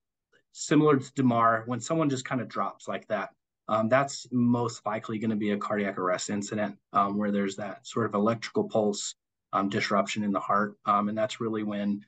similar 0.56 0.98
to 0.98 1.14
Damar, 1.14 1.64
when 1.66 1.80
someone 1.80 2.10
just 2.10 2.26
kind 2.26 2.40
of 2.42 2.48
drops 2.48 2.88
like 2.88 3.08
that, 3.08 3.30
um, 3.68 3.90
that's 3.90 4.28
most 4.32 4.86
likely 4.86 5.20
going 5.20 5.30
to 5.32 5.36
be 5.36 5.52
a 5.52 5.58
cardiac 5.58 5.98
arrest 5.98 6.30
incident 6.30 6.78
um, 6.94 7.18
where 7.18 7.32
there's 7.32 7.56
that 7.58 7.86
sort 7.86 8.06
of 8.06 8.14
electrical 8.14 8.64
pulse 8.64 9.16
um, 9.54 9.70
disruption 9.70 10.24
in 10.24 10.32
the 10.32 10.40
heart, 10.40 10.76
and 10.86 11.18
that's 11.18 11.42
really 11.42 11.64
when 11.64 12.06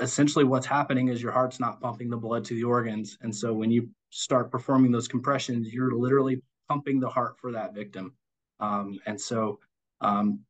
essentially 0.00 0.44
what's 0.44 0.66
happening 0.66 1.08
is 1.08 1.22
your 1.22 1.30
heart's 1.30 1.60
not 1.60 1.80
pumping 1.80 2.10
the 2.10 2.16
blood 2.16 2.44
to 2.44 2.54
the 2.54 2.64
organs, 2.64 3.16
and 3.22 3.34
so 3.34 3.54
when 3.54 3.70
you 3.70 3.88
start 4.10 4.50
performing 4.50 4.92
those 4.92 5.08
compressions, 5.08 5.72
you're 5.72 5.94
literally 5.94 6.42
pumping 6.68 7.00
the 7.00 7.08
heart 7.08 7.38
for 7.38 7.52
that 7.52 7.74
victim. 7.74 8.12
Um, 8.60 8.98
and 9.06 9.20
so 9.20 9.58
um, 10.00 10.40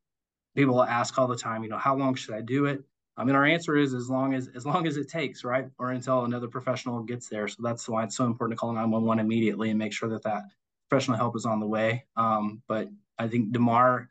people 0.55 0.83
ask 0.83 1.17
all 1.17 1.27
the 1.27 1.37
time, 1.37 1.63
you 1.63 1.69
know, 1.69 1.77
how 1.77 1.95
long 1.95 2.15
should 2.15 2.35
I 2.35 2.41
do 2.41 2.65
it? 2.65 2.83
I 3.17 3.23
mean, 3.23 3.35
our 3.35 3.45
answer 3.45 3.77
is 3.77 3.93
as 3.93 4.09
long 4.09 4.33
as 4.33 4.49
as 4.55 4.65
long 4.65 4.87
as 4.87 4.97
it 4.97 5.09
takes, 5.09 5.43
right? 5.43 5.67
Or 5.79 5.91
until 5.91 6.25
another 6.25 6.47
professional 6.47 7.01
gets 7.01 7.29
there. 7.29 7.47
So 7.47 7.63
that's 7.63 7.87
why 7.87 8.03
it's 8.03 8.17
so 8.17 8.25
important 8.25 8.57
to 8.57 8.59
call 8.59 8.73
911 8.73 9.23
immediately 9.23 9.69
and 9.69 9.79
make 9.79 9.93
sure 9.93 10.09
that 10.09 10.23
that 10.23 10.43
professional 10.89 11.17
help 11.17 11.35
is 11.35 11.45
on 11.45 11.59
the 11.59 11.67
way. 11.67 12.05
Um, 12.17 12.61
but 12.67 12.89
I 13.17 13.27
think 13.27 13.51
Damar 13.51 14.09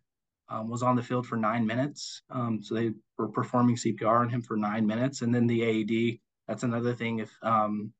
um, 0.49 0.69
was 0.69 0.83
on 0.83 0.97
the 0.97 1.03
field 1.03 1.27
for 1.27 1.37
nine 1.37 1.67
minutes. 1.67 2.23
Um, 2.31 2.63
so 2.63 2.75
they 2.75 2.93
were 3.19 3.29
performing 3.29 3.77
CPR 3.77 4.21
on 4.21 4.31
him 4.31 4.43
for 4.43 4.57
nine 4.57 4.87
minutes. 4.87 5.23
And 5.23 5.35
then 5.35 5.47
the 5.47 5.63
AED, 5.63 6.19
that's 6.49 6.63
another 6.63 6.95
thing. 6.95 7.19
If 7.19 7.31
um, 7.43 7.93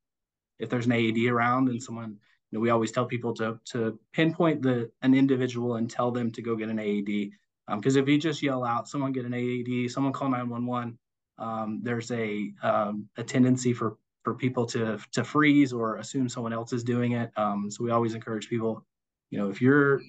if 0.59 0.71
there's 0.71 0.87
an 0.87 0.93
AED 0.93 1.27
around 1.27 1.69
and 1.69 1.83
someone, 1.83 2.19
you 2.51 2.59
know, 2.59 2.61
we 2.61 2.71
always 2.71 2.93
tell 2.93 3.07
people 3.07 3.35
to 3.35 3.59
to 3.73 3.99
pinpoint 4.13 4.63
the 4.63 4.91
an 5.03 5.15
individual 5.15 5.77
and 5.77 5.91
tell 5.91 6.11
them 6.11 6.31
to 6.33 6.43
go 6.43 6.57
get 6.57 6.69
an 6.69 6.79
AED. 6.79 7.31
Because 7.69 7.97
um, 7.97 8.03
if 8.03 8.09
you 8.09 8.19
just 8.19 8.43
yell 8.43 8.65
out, 8.65 8.89
someone 8.89 9.13
get 9.13 9.25
an 9.25 9.35
AED, 9.35 9.91
someone 9.91 10.13
call 10.13 10.29
911, 10.29 10.99
um, 11.39 11.81
there's 11.83 12.11
a 12.11 12.53
um, 12.63 13.09
a 13.17 13.25
tendency 13.25 13.73
for 13.73 13.97
for 14.23 14.35
people 14.35 14.67
to 14.67 14.99
to 15.13 15.25
freeze 15.25 15.73
or 15.73 15.97
assume 15.97 16.29
someone 16.29 16.53
else 16.53 16.73
is 16.73 16.85
doing 16.85 17.13
it. 17.13 17.31
Um, 17.37 17.71
so 17.71 17.83
we 17.85 17.91
always 17.91 18.15
encourage 18.15 18.49
people, 18.49 18.85
you 19.31 19.39
know, 19.39 19.51
if 19.51 19.61
you're 19.61 20.03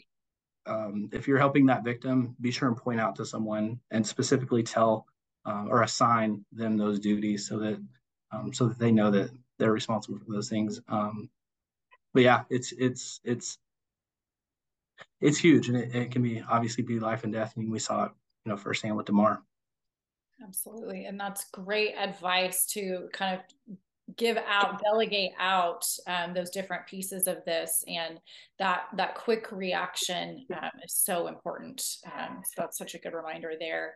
um, 0.66 1.10
if 1.14 1.28
you're 1.28 1.40
helping 1.40 1.66
that 1.68 1.84
victim, 1.84 2.36
be 2.42 2.52
sure 2.52 2.68
and 2.68 2.78
point 2.78 3.00
out 3.00 3.16
to 3.18 3.26
someone 3.26 3.80
and 3.92 4.06
specifically 4.06 4.64
tell 4.64 5.06
uh, 5.46 5.66
or 5.70 5.84
assign 5.84 6.44
them 6.52 6.78
those 6.78 7.00
duties 7.00 7.48
so 7.48 7.58
that 7.60 7.82
so 8.52 8.68
that 8.68 8.78
they 8.78 8.92
know 8.92 9.10
that 9.10 9.30
they're 9.58 9.72
responsible 9.72 10.20
for 10.20 10.34
those 10.34 10.50
things. 10.50 10.82
But 12.16 12.24
yeah, 12.24 12.44
it's 12.50 12.72
it's 12.72 13.20
it's 13.26 13.58
it's 15.22 15.38
huge, 15.38 15.70
and 15.70 15.78
it, 15.78 15.96
it 15.96 16.12
can 16.12 16.22
be 16.22 16.44
obviously 16.50 16.84
be 16.84 17.00
life 17.00 17.24
and 17.24 17.34
death. 17.34 17.54
I 17.56 17.60
mean, 17.60 17.72
we 17.72 17.80
saw 17.80 18.06
it, 18.06 18.12
you 18.46 18.52
know, 18.52 18.58
firsthand 18.58 18.96
with 18.96 19.06
Damar. 19.06 19.42
Absolutely, 20.44 21.06
and 21.06 21.20
that's 21.20 21.50
great 21.52 21.96
advice 21.98 22.66
to 22.68 23.10
kind 23.14 23.40
of 23.40 23.78
give 24.18 24.38
out 24.48 24.80
delegate 24.84 25.32
out 25.40 25.84
um, 26.08 26.34
those 26.34 26.52
different 26.52 26.86
pieces 26.86 27.28
of 27.28 27.44
this 27.46 27.84
and 27.88 28.20
that 28.60 28.84
that 28.96 29.16
quick 29.16 29.52
reaction 29.52 30.46
um, 30.54 30.70
is 30.84 30.94
so 30.94 31.26
important 31.26 31.84
um, 32.16 32.42
so 32.44 32.54
that's 32.58 32.78
such 32.78 32.94
a 32.94 33.00
good 33.00 33.14
reminder 33.14 33.54
there 33.60 33.96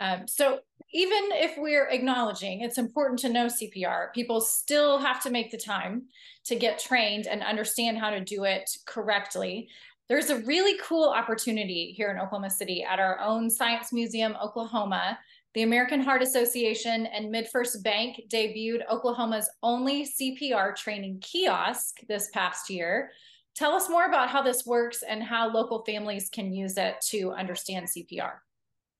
um, 0.00 0.28
so 0.28 0.60
even 0.92 1.18
if 1.32 1.58
we're 1.58 1.88
acknowledging 1.88 2.60
it's 2.60 2.78
important 2.78 3.18
to 3.20 3.28
know 3.28 3.46
CPR, 3.46 4.12
people 4.14 4.40
still 4.40 4.98
have 4.98 5.22
to 5.22 5.30
make 5.30 5.50
the 5.50 5.58
time 5.58 6.04
to 6.44 6.54
get 6.54 6.78
trained 6.78 7.26
and 7.26 7.42
understand 7.42 7.98
how 7.98 8.10
to 8.10 8.20
do 8.20 8.44
it 8.44 8.70
correctly. 8.86 9.68
There's 10.08 10.30
a 10.30 10.38
really 10.40 10.78
cool 10.82 11.10
opportunity 11.10 11.92
here 11.92 12.10
in 12.10 12.16
Oklahoma 12.16 12.48
City 12.48 12.82
at 12.82 12.98
our 12.98 13.20
own 13.20 13.50
Science 13.50 13.92
Museum, 13.92 14.34
Oklahoma. 14.42 15.18
The 15.52 15.62
American 15.62 16.00
Heart 16.00 16.22
Association 16.22 17.06
and 17.06 17.26
MidFirst 17.26 17.82
Bank 17.82 18.22
debuted 18.28 18.86
Oklahoma's 18.90 19.50
only 19.62 20.06
CPR 20.06 20.74
training 20.74 21.20
kiosk 21.20 21.96
this 22.08 22.30
past 22.32 22.70
year. 22.70 23.10
Tell 23.54 23.72
us 23.72 23.90
more 23.90 24.06
about 24.06 24.30
how 24.30 24.40
this 24.40 24.64
works 24.64 25.02
and 25.02 25.22
how 25.22 25.50
local 25.50 25.84
families 25.84 26.30
can 26.30 26.52
use 26.52 26.78
it 26.78 26.94
to 27.08 27.32
understand 27.32 27.88
CPR. 27.88 28.34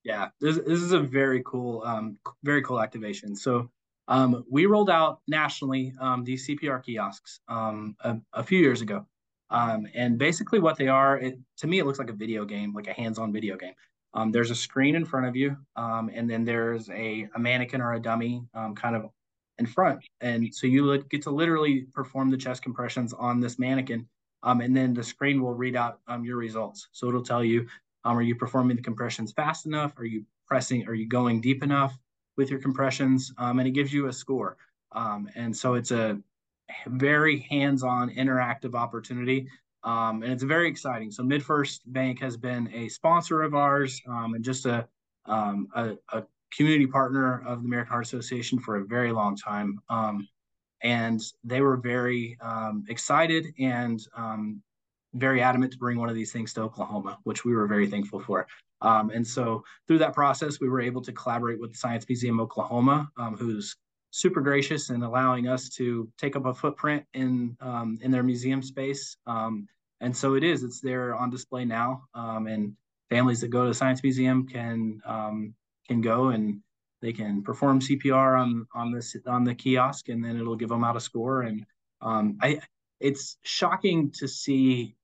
Yeah, 0.05 0.29
this, 0.41 0.57
this 0.57 0.83
is 0.83 0.93
a 0.93 1.01
very 1.01 1.43
cool, 1.47 1.83
um, 1.87 2.19
very 2.43 2.63
cool 2.63 2.83
activation. 2.83 3.35
So 3.35 3.71
um, 4.09 4.45
we 4.51 4.67
rolled 4.67 4.91
out 4.91 5.21
nationally 5.27 5.95
um, 6.01 6.25
these 6.25 6.47
CPR 6.47 6.83
kiosks 6.83 7.41
um, 7.49 7.97
a, 8.01 8.17
a, 8.33 8.43
few 8.43 8.59
years 8.59 8.81
ago. 8.81 9.07
Um, 9.51 9.87
and 9.95 10.19
basically 10.19 10.59
what 10.59 10.77
they 10.77 10.89
are, 10.89 11.19
it, 11.19 11.39
to 11.59 11.67
me, 11.67 11.79
it 11.79 11.87
looks 11.87 11.99
like 11.99 12.11
a 12.11 12.15
video 12.15 12.45
game, 12.45 12.75
like 12.75 12.87
a 12.87 12.93
hands-on 12.93 13.33
video 13.33 13.57
game. 13.57 13.75
Um, 14.15 14.33
there's 14.33 14.51
a 14.51 14.55
screen 14.55 14.95
in 14.95 15.05
front 15.05 15.27
of 15.27 15.37
you, 15.37 15.57
um, 15.77 16.11
and 16.13 16.29
then 16.29 16.45
there's 16.45 16.89
a, 16.91 17.29
a 17.35 17.39
mannequin 17.39 17.81
or 17.81 17.95
a 17.95 18.01
dummy 18.01 18.43
um, 18.55 18.75
kind 18.75 18.97
of 18.97 19.11
in 19.59 19.67
front. 19.67 20.01
And 20.21 20.55
so 20.55 20.67
you 20.67 21.03
get 21.11 21.23
to 21.23 21.31
literally 21.31 21.87
perform 21.93 22.31
the 22.31 22.37
chest 22.37 22.63
compressions 22.63 23.13
on 23.13 23.41
this 23.41 23.59
mannequin. 23.59 24.09
Um, 24.43 24.61
and 24.61 24.77
then 24.77 24.95
the 24.95 25.03
screen 25.03 25.43
will 25.43 25.55
read 25.55 25.77
out 25.77 26.01
um, 26.07 26.25
your 26.25 26.37
results. 26.37 26.89
So 26.93 27.09
it'll 27.09 27.23
tell 27.23 27.45
you 27.45 27.67
are 28.05 28.23
you 28.23 28.37
performing 28.37 28.77
the 28.77 28.83
compressions 28.83 29.33
fast 29.33 29.67
enough? 29.67 29.99
Are 29.99 30.05
you 30.05 30.25
pressing? 30.47 30.87
Are 30.87 30.95
you 30.95 31.07
going 31.07 31.41
deep 31.41 31.63
enough 31.63 31.99
with 32.37 32.49
your 32.51 32.61
compressions? 32.61 33.33
And 33.37 33.61
it 33.61 33.73
gives 33.73 33.93
you 33.93 34.07
a 34.07 34.13
score. 34.13 34.57
And 34.95 35.55
so 35.55 35.75
it's 35.75 35.91
a 35.91 36.19
very 36.87 37.41
hands-on 37.51 38.11
interactive 38.11 38.75
opportunity. 38.75 39.49
Um, 39.85 40.23
and 40.23 40.33
it's 40.33 40.43
very 40.43 40.69
exciting. 40.69 41.11
So 41.11 41.23
MidFirst 41.23 41.81
Bank 41.87 42.21
has 42.21 42.37
been 42.37 42.69
a 42.75 42.89
sponsor 42.89 43.43
of 43.43 43.55
ours 43.55 44.01
um, 44.09 44.35
and 44.35 44.45
just 44.45 44.67
a, 44.67 44.87
um, 45.27 45.69
a, 45.75 45.95
a, 46.13 46.25
community 46.51 46.87
partner 46.87 47.47
of 47.47 47.61
the 47.61 47.67
American 47.67 47.91
Heart 47.93 48.07
Association 48.07 48.59
for 48.59 48.77
a 48.77 48.85
very 48.87 49.13
long 49.13 49.37
time. 49.37 49.79
and 50.83 51.23
they 51.45 51.61
were 51.61 51.77
very 51.77 52.39
excited 52.89 53.45
and 53.59 54.01
very 55.15 55.43
adamant 55.43 55.73
to 55.73 55.79
bring 55.79 55.99
one 55.99 56.09
of 56.09 56.15
these 56.15 56.33
things 56.33 56.53
to 56.55 56.63
Oklahoma, 56.63 57.19
which 57.25 57.45
we 57.45 57.55
were 57.55 57.67
very 57.67 57.87
thankful 57.87 58.21
for. 58.21 58.47
Um, 58.81 59.11
and 59.11 59.27
so 59.27 59.65
through 59.87 59.99
that 59.99 60.15
process, 60.15 60.61
we 60.61 60.69
were 60.69 60.81
able 60.81 61.03
to 61.03 61.13
collaborate 61.13 61.61
with 61.61 61.73
the 61.73 61.79
Science 61.79 62.07
Museum 62.09 62.41
Oklahoma, 62.41 63.11
um, 63.19 63.37
who's 63.37 63.77
super 64.19 64.41
gracious 64.41 64.91
in 64.91 65.03
allowing 65.03 65.47
us 65.47 65.69
to 65.69 66.09
take 66.19 66.35
up 66.35 66.45
a 66.45 66.53
footprint 66.53 67.05
in 67.15 67.57
um, 67.61 67.99
in 68.03 68.11
their 68.11 68.25
museum 68.25 68.63
space. 68.63 69.17
Um, 69.27 69.69
and 70.01 70.17
so 70.17 70.35
it 70.35 70.43
is; 70.43 70.65
it's 70.65 70.81
there 70.81 71.15
on 71.15 71.31
display 71.31 71.65
now, 71.65 72.03
um, 72.15 72.49
and 72.49 72.75
families 73.11 73.41
that 73.41 73.49
go 73.49 73.63
to 73.63 73.69
the 73.69 73.75
Science 73.75 74.03
Museum 74.03 74.47
can 74.47 75.01
um, 75.07 75.55
can 75.87 76.01
go 76.01 76.29
and 76.29 76.61
they 77.01 77.13
can 77.13 77.43
perform 77.43 77.81
CPR 77.81 78.41
on 78.41 78.67
on 78.75 78.93
this 78.93 79.17
on 79.27 79.45
the 79.45 79.55
kiosk, 79.55 80.09
and 80.09 80.25
then 80.25 80.37
it'll 80.37 80.57
give 80.57 80.69
them 80.69 80.85
out 80.85 80.97
a 80.97 81.01
score. 81.01 81.43
And 81.43 81.65
I, 82.03 82.61
it's 83.01 83.37
shocking 83.43 84.11
to 84.19 84.27
see 84.27 84.97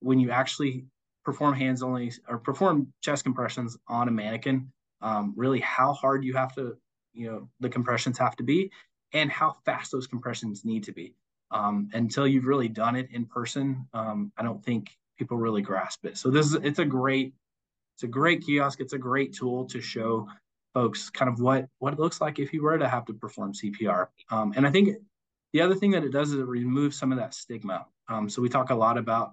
when 0.00 0.20
you 0.20 0.30
actually 0.30 0.86
perform 1.24 1.54
hands 1.54 1.82
only 1.82 2.12
or 2.28 2.38
perform 2.38 2.92
chest 3.00 3.24
compressions 3.24 3.76
on 3.88 4.08
a 4.08 4.10
mannequin, 4.10 4.70
um, 5.00 5.32
really 5.36 5.60
how 5.60 5.92
hard 5.92 6.22
you 6.22 6.34
have 6.34 6.54
to, 6.54 6.76
you 7.14 7.30
know, 7.30 7.48
the 7.60 7.68
compressions 7.68 8.18
have 8.18 8.36
to 8.36 8.42
be 8.42 8.70
and 9.12 9.30
how 9.30 9.56
fast 9.64 9.92
those 9.92 10.06
compressions 10.06 10.64
need 10.64 10.84
to 10.84 10.92
be. 10.92 11.14
Um, 11.50 11.88
until 11.92 12.26
you've 12.26 12.46
really 12.46 12.68
done 12.68 12.96
it 12.96 13.08
in 13.12 13.26
person, 13.26 13.86
um, 13.94 14.32
I 14.36 14.42
don't 14.42 14.64
think 14.64 14.90
people 15.18 15.36
really 15.36 15.62
grasp 15.62 16.04
it. 16.04 16.18
So 16.18 16.30
this 16.30 16.46
is 16.46 16.54
it's 16.54 16.80
a 16.80 16.84
great 16.84 17.32
it's 17.96 18.02
a 18.02 18.08
great 18.08 18.44
kiosk. 18.44 18.80
It's 18.80 18.92
a 18.92 18.98
great 18.98 19.32
tool 19.32 19.64
to 19.66 19.80
show 19.80 20.28
folks 20.72 21.10
kind 21.10 21.30
of 21.30 21.40
what 21.40 21.68
what 21.78 21.92
it 21.92 22.00
looks 22.00 22.20
like 22.20 22.38
if 22.38 22.52
you 22.52 22.62
were 22.62 22.76
to 22.76 22.88
have 22.88 23.04
to 23.06 23.14
perform 23.14 23.52
CPR. 23.52 24.08
Um, 24.30 24.52
and 24.56 24.66
I 24.66 24.70
think 24.70 24.96
the 25.52 25.60
other 25.60 25.76
thing 25.76 25.92
that 25.92 26.02
it 26.02 26.10
does 26.10 26.32
is 26.32 26.40
it 26.40 26.46
removes 26.46 26.98
some 26.98 27.12
of 27.12 27.18
that 27.18 27.34
stigma. 27.34 27.86
Um, 28.08 28.28
so 28.28 28.42
we 28.42 28.48
talk 28.48 28.70
a 28.70 28.74
lot 28.74 28.98
about 28.98 29.32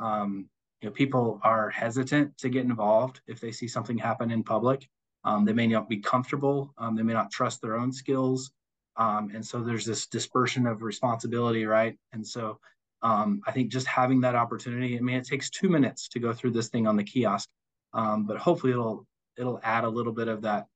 um, 0.00 0.48
you 0.80 0.88
know, 0.88 0.92
people 0.92 1.40
are 1.42 1.70
hesitant 1.70 2.36
to 2.38 2.48
get 2.48 2.64
involved 2.64 3.20
if 3.26 3.40
they 3.40 3.52
see 3.52 3.68
something 3.68 3.98
happen 3.98 4.30
in 4.30 4.42
public. 4.42 4.88
Um, 5.24 5.44
they 5.44 5.52
may 5.52 5.66
not 5.66 5.88
be 5.88 5.98
comfortable. 5.98 6.72
Um, 6.78 6.96
they 6.96 7.02
may 7.02 7.12
not 7.12 7.30
trust 7.30 7.60
their 7.60 7.76
own 7.76 7.92
skills. 7.92 8.50
Um, 8.96 9.30
and 9.34 9.44
so 9.44 9.60
there's 9.62 9.84
this 9.84 10.06
dispersion 10.06 10.66
of 10.66 10.82
responsibility, 10.82 11.64
right? 11.64 11.96
And 12.12 12.26
so 12.26 12.58
um, 13.02 13.40
I 13.46 13.52
think 13.52 13.70
just 13.70 13.86
having 13.86 14.20
that 14.22 14.34
opportunity, 14.34 14.96
I 14.96 15.00
mean, 15.00 15.16
it 15.16 15.26
takes 15.26 15.50
two 15.50 15.68
minutes 15.68 16.08
to 16.08 16.18
go 16.18 16.32
through 16.32 16.52
this 16.52 16.68
thing 16.68 16.86
on 16.86 16.96
the 16.96 17.04
kiosk, 17.04 17.48
um, 17.92 18.26
but 18.26 18.38
hopefully 18.38 18.72
it'll 18.72 19.06
it'll 19.36 19.60
add 19.62 19.84
a 19.84 19.88
little 19.88 20.12
bit 20.12 20.28
of 20.28 20.42
that 20.42 20.66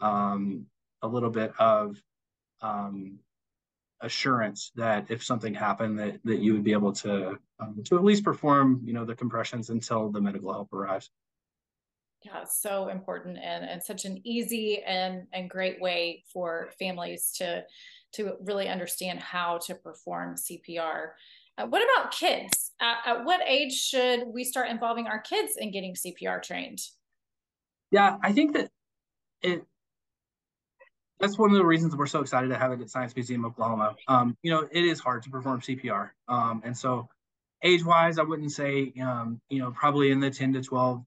um, 0.00 0.66
a 1.02 1.08
little 1.08 1.30
bit 1.30 1.52
of 1.58 1.96
assurance 4.02 4.72
that 4.74 5.06
if 5.08 5.24
something 5.24 5.54
happened 5.54 5.98
that 5.98 6.18
that 6.24 6.40
you 6.40 6.52
would 6.52 6.64
be 6.64 6.72
able 6.72 6.92
to 6.92 7.38
to 7.84 7.96
at 7.96 8.04
least 8.04 8.24
perform 8.24 8.80
you 8.84 8.92
know 8.92 9.04
the 9.04 9.14
compressions 9.14 9.70
until 9.70 10.10
the 10.10 10.20
medical 10.20 10.52
help 10.52 10.72
arrives 10.72 11.10
yeah 12.24 12.44
so 12.44 12.88
important 12.88 13.38
and, 13.38 13.64
and 13.64 13.82
such 13.82 14.04
an 14.04 14.20
easy 14.24 14.82
and 14.86 15.26
and 15.32 15.50
great 15.50 15.80
way 15.80 16.24
for 16.32 16.70
families 16.78 17.32
to 17.36 17.64
to 18.12 18.34
really 18.42 18.68
understand 18.68 19.18
how 19.18 19.58
to 19.58 19.74
perform 19.74 20.36
cpr 20.36 21.10
uh, 21.58 21.66
what 21.66 21.82
about 21.82 22.12
kids? 22.12 22.70
At, 22.80 22.96
at 23.04 23.24
what 23.26 23.42
age 23.46 23.74
should 23.74 24.22
we 24.26 24.42
start 24.42 24.70
involving 24.70 25.06
our 25.06 25.20
kids 25.20 25.52
in 25.58 25.70
getting 25.70 25.94
cpr 25.94 26.42
trained? 26.42 26.78
Yeah 27.90 28.16
i 28.22 28.32
think 28.32 28.54
that 28.54 28.70
it 29.42 29.64
that's 31.22 31.38
one 31.38 31.50
of 31.50 31.56
the 31.56 31.64
reasons 31.64 31.94
we're 31.94 32.06
so 32.06 32.20
excited 32.20 32.48
to 32.48 32.58
have 32.58 32.72
it 32.72 32.80
at 32.80 32.90
Science 32.90 33.14
Museum 33.14 33.44
Oklahoma. 33.46 33.94
Um, 34.08 34.36
you 34.42 34.50
know, 34.50 34.66
it 34.68 34.84
is 34.84 34.98
hard 34.98 35.22
to 35.22 35.30
perform 35.30 35.60
CPR, 35.60 36.10
um, 36.26 36.62
and 36.64 36.76
so 36.76 37.08
age-wise, 37.62 38.18
I 38.18 38.22
wouldn't 38.22 38.50
say, 38.50 38.92
um, 39.00 39.40
you 39.48 39.60
know, 39.60 39.70
probably 39.70 40.10
in 40.10 40.18
the 40.18 40.30
10 40.30 40.54
to 40.54 40.62
12 40.62 41.04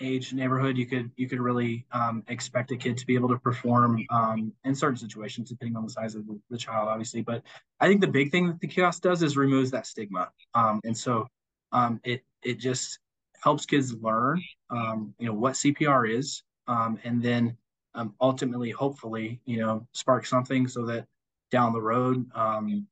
age 0.00 0.32
neighborhood, 0.32 0.76
you 0.76 0.86
could 0.86 1.10
you 1.16 1.28
could 1.28 1.40
really 1.40 1.86
um, 1.92 2.22
expect 2.28 2.70
a 2.72 2.76
kid 2.76 2.96
to 2.98 3.06
be 3.06 3.14
able 3.14 3.28
to 3.28 3.38
perform 3.38 4.04
um, 4.10 4.52
in 4.64 4.74
certain 4.74 4.96
situations, 4.96 5.50
depending 5.50 5.76
on 5.76 5.84
the 5.84 5.90
size 5.90 6.14
of 6.14 6.24
the, 6.50 6.58
child, 6.58 6.88
obviously. 6.88 7.22
But 7.22 7.42
I 7.80 7.88
think 7.88 8.00
the 8.00 8.08
big 8.08 8.30
thing 8.30 8.46
that 8.48 8.60
the 8.60 8.68
kiosk 8.68 9.02
does 9.02 9.22
is 9.22 9.36
removes 9.36 9.70
that 9.70 9.86
stigma, 9.86 10.30
um, 10.54 10.80
and 10.84 10.96
so 10.96 11.28
it 12.04 12.22
it 12.42 12.58
just 12.58 12.98
helps 13.42 13.66
kids 13.66 13.94
learn, 13.94 14.42
you 15.18 15.26
know, 15.26 15.34
what 15.34 15.54
CPR 15.54 16.10
is, 16.10 16.42
and 16.66 17.22
then 17.22 17.56
um, 17.94 18.14
ultimately, 18.20 18.70
hopefully, 18.70 19.40
you 19.44 19.58
know, 19.58 19.86
spark 19.92 20.26
something 20.26 20.66
so 20.66 20.84
that 20.86 21.06
down 21.50 21.72
the 21.72 21.80
road, 21.80 22.28
um, 22.34 22.86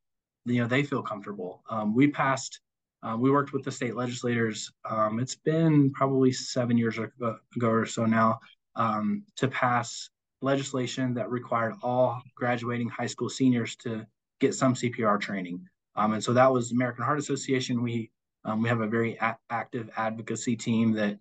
you 0.44 0.60
know, 0.60 0.68
they 0.68 0.82
feel 0.82 1.02
comfortable. 1.02 1.62
Um, 1.68 1.94
we 1.94 2.08
passed, 2.08 2.60
uh, 3.02 3.16
we 3.18 3.30
worked 3.30 3.52
with 3.52 3.64
the 3.64 3.72
state 3.72 3.96
legislators. 3.96 4.70
Um, 4.88 5.18
it's 5.20 5.34
been 5.34 5.92
probably 5.92 6.32
seven 6.32 6.76
years 6.76 6.98
ago, 6.98 7.38
or 7.62 7.86
so 7.86 8.06
now 8.06 8.38
um, 8.76 9.24
to 9.36 9.48
pass 9.48 10.08
legislation 10.40 11.14
that 11.14 11.30
required 11.30 11.74
all 11.82 12.20
graduating 12.34 12.88
high 12.88 13.06
school 13.06 13.28
seniors 13.28 13.76
to 13.76 14.06
get 14.40 14.54
some 14.54 14.74
CPR 14.74 15.20
training. 15.20 15.64
Um, 15.94 16.14
and 16.14 16.24
so 16.24 16.32
that 16.32 16.52
was 16.52 16.72
American 16.72 17.04
Heart 17.04 17.18
Association. 17.18 17.82
We 17.82 18.10
we 18.58 18.68
have 18.68 18.80
a 18.80 18.88
very 18.88 19.16
a- 19.20 19.38
active 19.50 19.88
advocacy 19.96 20.56
team 20.56 20.92
that 20.92 21.18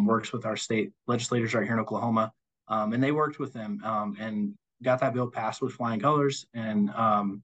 works 0.00 0.32
with 0.32 0.46
our 0.46 0.56
state 0.56 0.92
legislators 1.06 1.54
right 1.54 1.64
here 1.64 1.74
in 1.74 1.80
Oklahoma 1.80 2.32
um, 2.72 2.92
and 2.92 3.02
they 3.02 3.12
worked 3.12 3.38
with 3.38 3.52
them 3.52 3.80
um, 3.84 4.16
and 4.18 4.54
got 4.82 5.00
that 5.00 5.12
bill 5.12 5.30
passed 5.30 5.60
with 5.60 5.74
flying 5.74 6.00
colors. 6.00 6.46
And 6.54 6.90
um, 6.90 7.42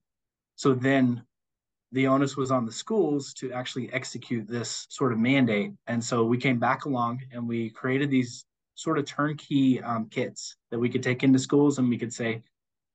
so 0.55 0.73
then 0.73 1.23
the 1.91 2.07
onus 2.07 2.37
was 2.37 2.51
on 2.51 2.65
the 2.65 2.71
schools 2.71 3.33
to 3.33 3.51
actually 3.51 3.91
execute 3.91 4.47
this 4.47 4.85
sort 4.89 5.11
of 5.11 5.17
mandate. 5.17 5.71
And 5.87 6.03
so 6.03 6.23
we 6.23 6.37
came 6.37 6.59
back 6.59 6.85
along 6.85 7.21
and 7.31 7.47
we 7.47 7.69
created 7.71 8.11
these 8.11 8.45
sort 8.75 8.99
of 8.99 9.05
turnkey 9.05 9.81
um, 9.81 10.07
kits 10.09 10.55
that 10.71 10.79
we 10.79 10.89
could 10.89 11.03
take 11.03 11.23
into 11.23 11.39
schools 11.39 11.79
and 11.79 11.89
we 11.89 11.97
could 11.97 12.13
say, 12.13 12.41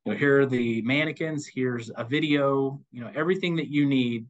you 0.04 0.12
know, 0.12 0.18
here 0.18 0.40
are 0.40 0.46
the 0.46 0.80
mannequins, 0.82 1.46
here's 1.46 1.90
a 1.96 2.04
video, 2.04 2.80
you 2.92 3.00
know, 3.00 3.10
everything 3.14 3.56
that 3.56 3.68
you 3.68 3.86
need 3.86 4.26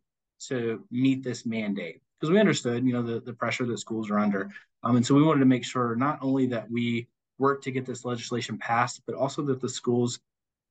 to 0.49 0.85
meet 0.91 1.23
this 1.23 1.45
mandate. 1.45 2.01
Because 2.19 2.33
we 2.33 2.41
understood, 2.41 2.85
you 2.87 2.93
know, 2.93 3.03
the, 3.03 3.21
the 3.21 3.33
pressure 3.33 3.67
that 3.67 3.79
schools 3.79 4.11
are 4.11 4.19
under. 4.19 4.51
Um, 4.83 4.97
and 4.97 5.05
so 5.05 5.15
we 5.15 5.23
wanted 5.23 5.41
to 5.41 5.47
make 5.47 5.65
sure 5.65 5.95
not 5.97 6.19
only 6.23 6.47
that 6.47 6.71
we 6.71 7.09
work 7.39 7.63
to 7.63 7.71
get 7.71 7.85
this 7.85 8.05
legislation 8.05 8.57
passed, 8.57 9.03
but 9.07 9.15
also 9.15 9.43
that 9.43 9.61
the 9.61 9.69
schools 9.69 10.21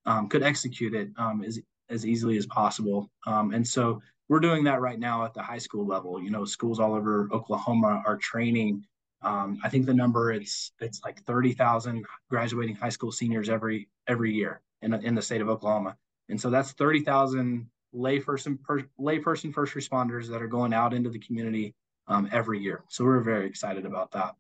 um, 0.06 0.30
could 0.30 0.44
execute 0.44 0.94
it 0.94 1.10
um, 1.18 1.44
as 1.44 1.60
as 1.90 2.06
easily 2.06 2.38
as 2.38 2.46
possible. 2.46 3.10
Um, 3.28 3.54
and 3.54 3.68
so 3.68 4.02
we're 4.30 4.40
doing 4.40 4.64
that 4.64 4.82
right 4.82 5.00
now 5.00 5.26
at 5.26 5.34
the 5.34 5.44
high 5.44 5.58
school 5.58 5.86
level. 5.86 6.22
You 6.22 6.32
know, 6.32 6.46
schools 6.46 6.80
all 6.80 6.94
over 6.94 7.30
Oklahoma 7.32 8.02
are 8.06 8.18
training. 8.18 8.84
Um, 9.22 9.60
I 9.64 9.70
think 9.70 9.86
the 9.86 9.94
number 9.94 10.32
it's 10.32 10.72
it's 10.80 11.02
like 11.04 11.24
thirty 11.24 11.54
thousand 11.54 12.06
graduating 12.30 12.76
high 12.76 12.90
school 12.90 13.12
seniors 13.12 13.50
every 13.50 13.90
every 14.08 14.34
year 14.34 14.62
in 14.82 14.94
in 14.94 15.16
the 15.16 15.22
state 15.22 15.42
of 15.42 15.50
Oklahoma, 15.50 15.96
and 16.30 16.40
so 16.40 16.50
that's 16.50 16.72
thirty 16.72 17.02
thousand 17.02 17.70
layperson 17.96 18.62
per, 18.62 18.84
layperson 19.00 19.54
first 19.54 19.76
responders 19.76 20.28
that 20.28 20.42
are 20.42 20.48
going 20.48 20.74
out 20.74 20.94
into 20.94 21.10
the 21.10 21.20
community 21.20 21.76
um, 22.08 22.28
every 22.32 22.60
year. 22.60 22.84
So 22.90 23.04
we're 23.04 23.22
very 23.22 23.46
excited 23.48 23.86
about 23.86 24.12
that. 24.12 24.36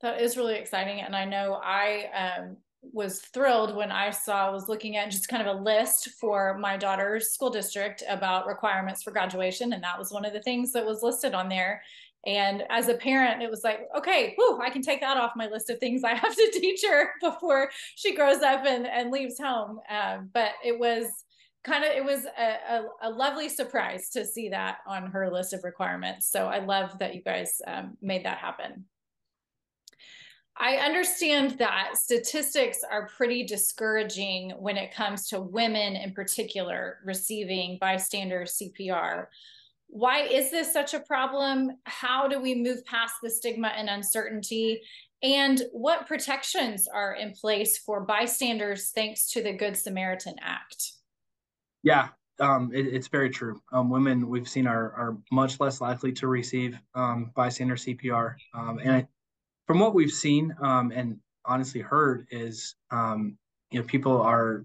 That 0.00 0.20
is 0.20 0.36
really 0.36 0.56
exciting. 0.56 1.00
And 1.00 1.14
I 1.14 1.24
know 1.24 1.60
I 1.62 2.36
um, 2.38 2.56
was 2.92 3.20
thrilled 3.20 3.74
when 3.74 3.90
I 3.90 4.10
saw, 4.10 4.46
I 4.46 4.50
was 4.50 4.68
looking 4.68 4.96
at 4.96 5.10
just 5.10 5.28
kind 5.28 5.46
of 5.46 5.56
a 5.56 5.60
list 5.60 6.10
for 6.20 6.56
my 6.58 6.76
daughter's 6.76 7.30
school 7.30 7.50
district 7.50 8.02
about 8.08 8.46
requirements 8.46 9.02
for 9.02 9.10
graduation. 9.10 9.72
And 9.72 9.82
that 9.82 9.98
was 9.98 10.12
one 10.12 10.24
of 10.24 10.32
the 10.32 10.42
things 10.42 10.72
that 10.72 10.84
was 10.84 11.02
listed 11.02 11.34
on 11.34 11.48
there. 11.48 11.82
And 12.26 12.64
as 12.70 12.88
a 12.88 12.94
parent, 12.94 13.42
it 13.42 13.50
was 13.50 13.62
like, 13.62 13.88
okay, 13.96 14.34
whew, 14.36 14.58
I 14.60 14.68
can 14.70 14.82
take 14.82 15.00
that 15.00 15.16
off 15.16 15.32
my 15.36 15.46
list 15.46 15.70
of 15.70 15.78
things 15.78 16.02
I 16.02 16.14
have 16.14 16.34
to 16.34 16.50
teach 16.60 16.82
her 16.84 17.10
before 17.20 17.70
she 17.94 18.14
grows 18.14 18.42
up 18.42 18.64
and, 18.66 18.86
and 18.86 19.10
leaves 19.10 19.38
home. 19.38 19.80
Um, 19.88 20.30
but 20.34 20.50
it 20.64 20.76
was 20.76 21.06
kind 21.62 21.84
of, 21.84 21.92
it 21.92 22.04
was 22.04 22.26
a, 22.38 22.74
a, 22.74 22.84
a, 23.02 23.10
lovely 23.10 23.48
surprise 23.48 24.10
to 24.10 24.24
see 24.24 24.48
that 24.48 24.78
on 24.86 25.06
her 25.06 25.30
list 25.30 25.52
of 25.52 25.64
requirements. 25.64 26.30
So 26.30 26.46
I 26.46 26.58
love 26.58 26.98
that 26.98 27.14
you 27.14 27.22
guys 27.22 27.60
um, 27.66 27.96
made 28.00 28.24
that 28.24 28.38
happen. 28.38 28.84
I 30.58 30.76
understand 30.76 31.58
that 31.58 31.96
statistics 31.96 32.78
are 32.90 33.08
pretty 33.08 33.44
discouraging 33.44 34.52
when 34.58 34.76
it 34.76 34.94
comes 34.94 35.28
to 35.28 35.40
women 35.40 35.96
in 35.96 36.12
particular 36.12 36.98
receiving 37.04 37.76
bystander 37.78 38.44
CPR. 38.44 39.26
Why 39.88 40.22
is 40.22 40.50
this 40.50 40.72
such 40.72 40.94
a 40.94 41.00
problem? 41.00 41.72
How 41.84 42.26
do 42.26 42.40
we 42.40 42.54
move 42.54 42.84
past 42.86 43.14
the 43.22 43.30
stigma 43.30 43.68
and 43.68 43.90
uncertainty? 43.90 44.80
And 45.22 45.62
what 45.72 46.06
protections 46.06 46.88
are 46.88 47.14
in 47.14 47.32
place 47.32 47.78
for 47.78 48.00
bystanders 48.00 48.90
thanks 48.90 49.30
to 49.32 49.42
the 49.42 49.52
Good 49.52 49.76
Samaritan 49.76 50.36
Act? 50.40 50.92
Yeah, 51.82 52.08
um, 52.40 52.70
it, 52.74 52.86
it's 52.86 53.08
very 53.08 53.30
true. 53.30 53.60
Um, 53.72 53.90
women 53.90 54.28
we've 54.28 54.48
seen 54.48 54.66
are, 54.66 54.92
are 54.92 55.18
much 55.30 55.60
less 55.60 55.80
likely 55.80 56.12
to 56.12 56.26
receive 56.26 56.78
um, 56.94 57.30
bystander 57.34 57.76
CPR. 57.76 58.34
Um, 58.54 58.78
and 58.78 58.90
I, 58.90 59.08
from 59.66 59.80
what 59.80 59.94
we've 59.94 60.10
seen 60.10 60.54
um, 60.60 60.92
and 60.94 61.18
honestly 61.44 61.80
heard 61.80 62.26
is 62.30 62.74
um, 62.90 63.36
you 63.70 63.80
know 63.80 63.86
people 63.86 64.20
are 64.20 64.64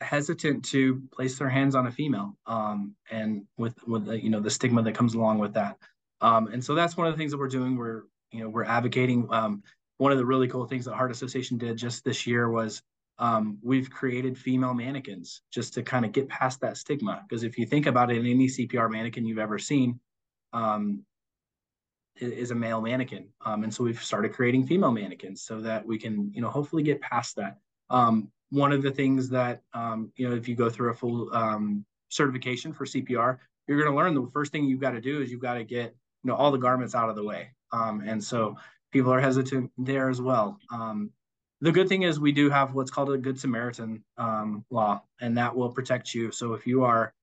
hesitant 0.00 0.64
to 0.64 1.00
place 1.12 1.38
their 1.38 1.48
hands 1.48 1.74
on 1.74 1.86
a 1.86 1.90
female 1.90 2.36
um, 2.46 2.94
and 3.10 3.44
with 3.56 3.74
with 3.86 4.06
the, 4.06 4.22
you 4.22 4.30
know 4.30 4.40
the 4.40 4.50
stigma 4.50 4.82
that 4.82 4.94
comes 4.94 5.14
along 5.14 5.38
with 5.38 5.54
that. 5.54 5.78
Um, 6.20 6.48
and 6.48 6.64
so 6.64 6.74
that's 6.74 6.96
one 6.96 7.06
of 7.06 7.12
the 7.12 7.18
things 7.18 7.32
that 7.32 7.38
we're 7.38 7.48
doing. 7.48 7.76
We're 7.76 8.02
you 8.30 8.40
know 8.40 8.48
we're 8.48 8.64
advocating 8.64 9.28
um, 9.30 9.62
one 9.98 10.12
of 10.12 10.18
the 10.18 10.26
really 10.26 10.48
cool 10.48 10.66
things 10.66 10.84
that 10.84 10.94
heart 10.94 11.10
association 11.10 11.58
did 11.58 11.76
just 11.76 12.04
this 12.04 12.26
year 12.26 12.50
was 12.50 12.82
um, 13.18 13.58
we've 13.62 13.90
created 13.90 14.36
female 14.36 14.74
mannequins 14.74 15.42
just 15.52 15.74
to 15.74 15.82
kind 15.82 16.04
of 16.04 16.12
get 16.12 16.28
past 16.28 16.60
that 16.60 16.76
stigma. 16.76 17.22
Because 17.28 17.44
if 17.44 17.58
you 17.58 17.66
think 17.66 17.86
about 17.86 18.10
it 18.10 18.18
in 18.18 18.26
any 18.26 18.48
cpr 18.48 18.90
mannequin 18.90 19.24
you've 19.24 19.38
ever 19.38 19.58
seen 19.58 20.00
um, 20.52 21.04
is 22.16 22.50
a 22.50 22.54
male 22.54 22.80
mannequin. 22.80 23.28
Um, 23.44 23.64
and 23.64 23.72
so 23.72 23.84
we've 23.84 24.02
started 24.02 24.32
creating 24.32 24.66
female 24.66 24.92
mannequins 24.92 25.42
so 25.42 25.60
that 25.60 25.86
we 25.86 25.98
can, 25.98 26.30
you 26.34 26.40
know, 26.40 26.50
hopefully 26.50 26.82
get 26.82 27.00
past 27.00 27.36
that. 27.36 27.58
Um, 27.90 28.30
one 28.50 28.72
of 28.72 28.82
the 28.82 28.90
things 28.90 29.28
that, 29.30 29.62
um, 29.72 30.12
you 30.16 30.28
know, 30.28 30.34
if 30.34 30.46
you 30.46 30.54
go 30.54 30.68
through 30.68 30.90
a 30.90 30.94
full 30.94 31.34
um, 31.34 31.84
certification 32.10 32.72
for 32.72 32.84
CPR, 32.84 33.38
you're 33.66 33.78
going 33.78 33.90
to 33.90 33.96
learn 33.96 34.14
the 34.14 34.30
first 34.32 34.52
thing 34.52 34.64
you've 34.64 34.80
got 34.80 34.90
to 34.90 35.00
do 35.00 35.22
is 35.22 35.30
you've 35.30 35.40
got 35.40 35.54
to 35.54 35.64
get, 35.64 35.94
you 36.22 36.28
know, 36.30 36.34
all 36.34 36.50
the 36.50 36.58
garments 36.58 36.94
out 36.94 37.08
of 37.08 37.16
the 37.16 37.24
way. 37.24 37.50
Um, 37.72 38.02
and 38.06 38.22
so 38.22 38.56
people 38.92 39.12
are 39.12 39.20
hesitant 39.20 39.70
there 39.78 40.10
as 40.10 40.20
well. 40.20 40.58
Um, 40.70 41.10
the 41.62 41.72
good 41.72 41.88
thing 41.88 42.02
is 42.02 42.20
we 42.20 42.32
do 42.32 42.50
have 42.50 42.74
what's 42.74 42.90
called 42.90 43.10
a 43.12 43.16
Good 43.16 43.38
Samaritan 43.38 44.02
law, 44.18 45.02
and 45.20 45.38
that 45.38 45.54
will 45.54 45.70
protect 45.70 46.12
you. 46.12 46.32
So 46.32 46.54
if 46.54 46.66
you 46.66 46.82
are 46.84 47.14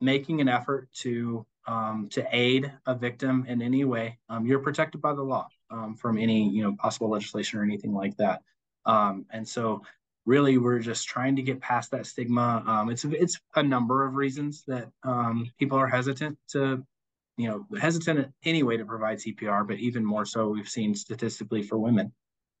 making 0.00 0.40
an 0.42 0.48
effort 0.48 0.88
to 0.98 1.46
um, 1.66 2.08
to 2.10 2.26
aid 2.32 2.72
a 2.86 2.94
victim 2.94 3.44
in 3.48 3.62
any 3.62 3.84
way, 3.84 4.18
um, 4.28 4.46
you're 4.46 4.58
protected 4.58 5.00
by 5.00 5.14
the 5.14 5.22
law 5.22 5.48
um, 5.70 5.94
from 5.94 6.18
any 6.18 6.48
you 6.50 6.62
know 6.62 6.74
possible 6.76 7.10
legislation 7.10 7.58
or 7.58 7.62
anything 7.62 7.92
like 7.92 8.16
that. 8.16 8.42
Um, 8.84 9.26
and 9.30 9.46
so, 9.46 9.82
really, 10.26 10.58
we're 10.58 10.80
just 10.80 11.06
trying 11.06 11.36
to 11.36 11.42
get 11.42 11.60
past 11.60 11.90
that 11.92 12.06
stigma. 12.06 12.62
Um, 12.66 12.90
it's 12.90 13.04
it's 13.04 13.38
a 13.54 13.62
number 13.62 14.06
of 14.06 14.14
reasons 14.14 14.64
that 14.66 14.90
um, 15.04 15.50
people 15.58 15.78
are 15.78 15.88
hesitant 15.88 16.38
to, 16.50 16.84
you 17.36 17.48
know, 17.48 17.78
hesitant 17.78 18.32
anyway 18.44 18.76
to 18.76 18.84
provide 18.84 19.18
CPR, 19.18 19.66
but 19.66 19.78
even 19.78 20.04
more 20.04 20.24
so, 20.24 20.48
we've 20.48 20.68
seen 20.68 20.94
statistically 20.94 21.62
for 21.62 21.78
women. 21.78 22.12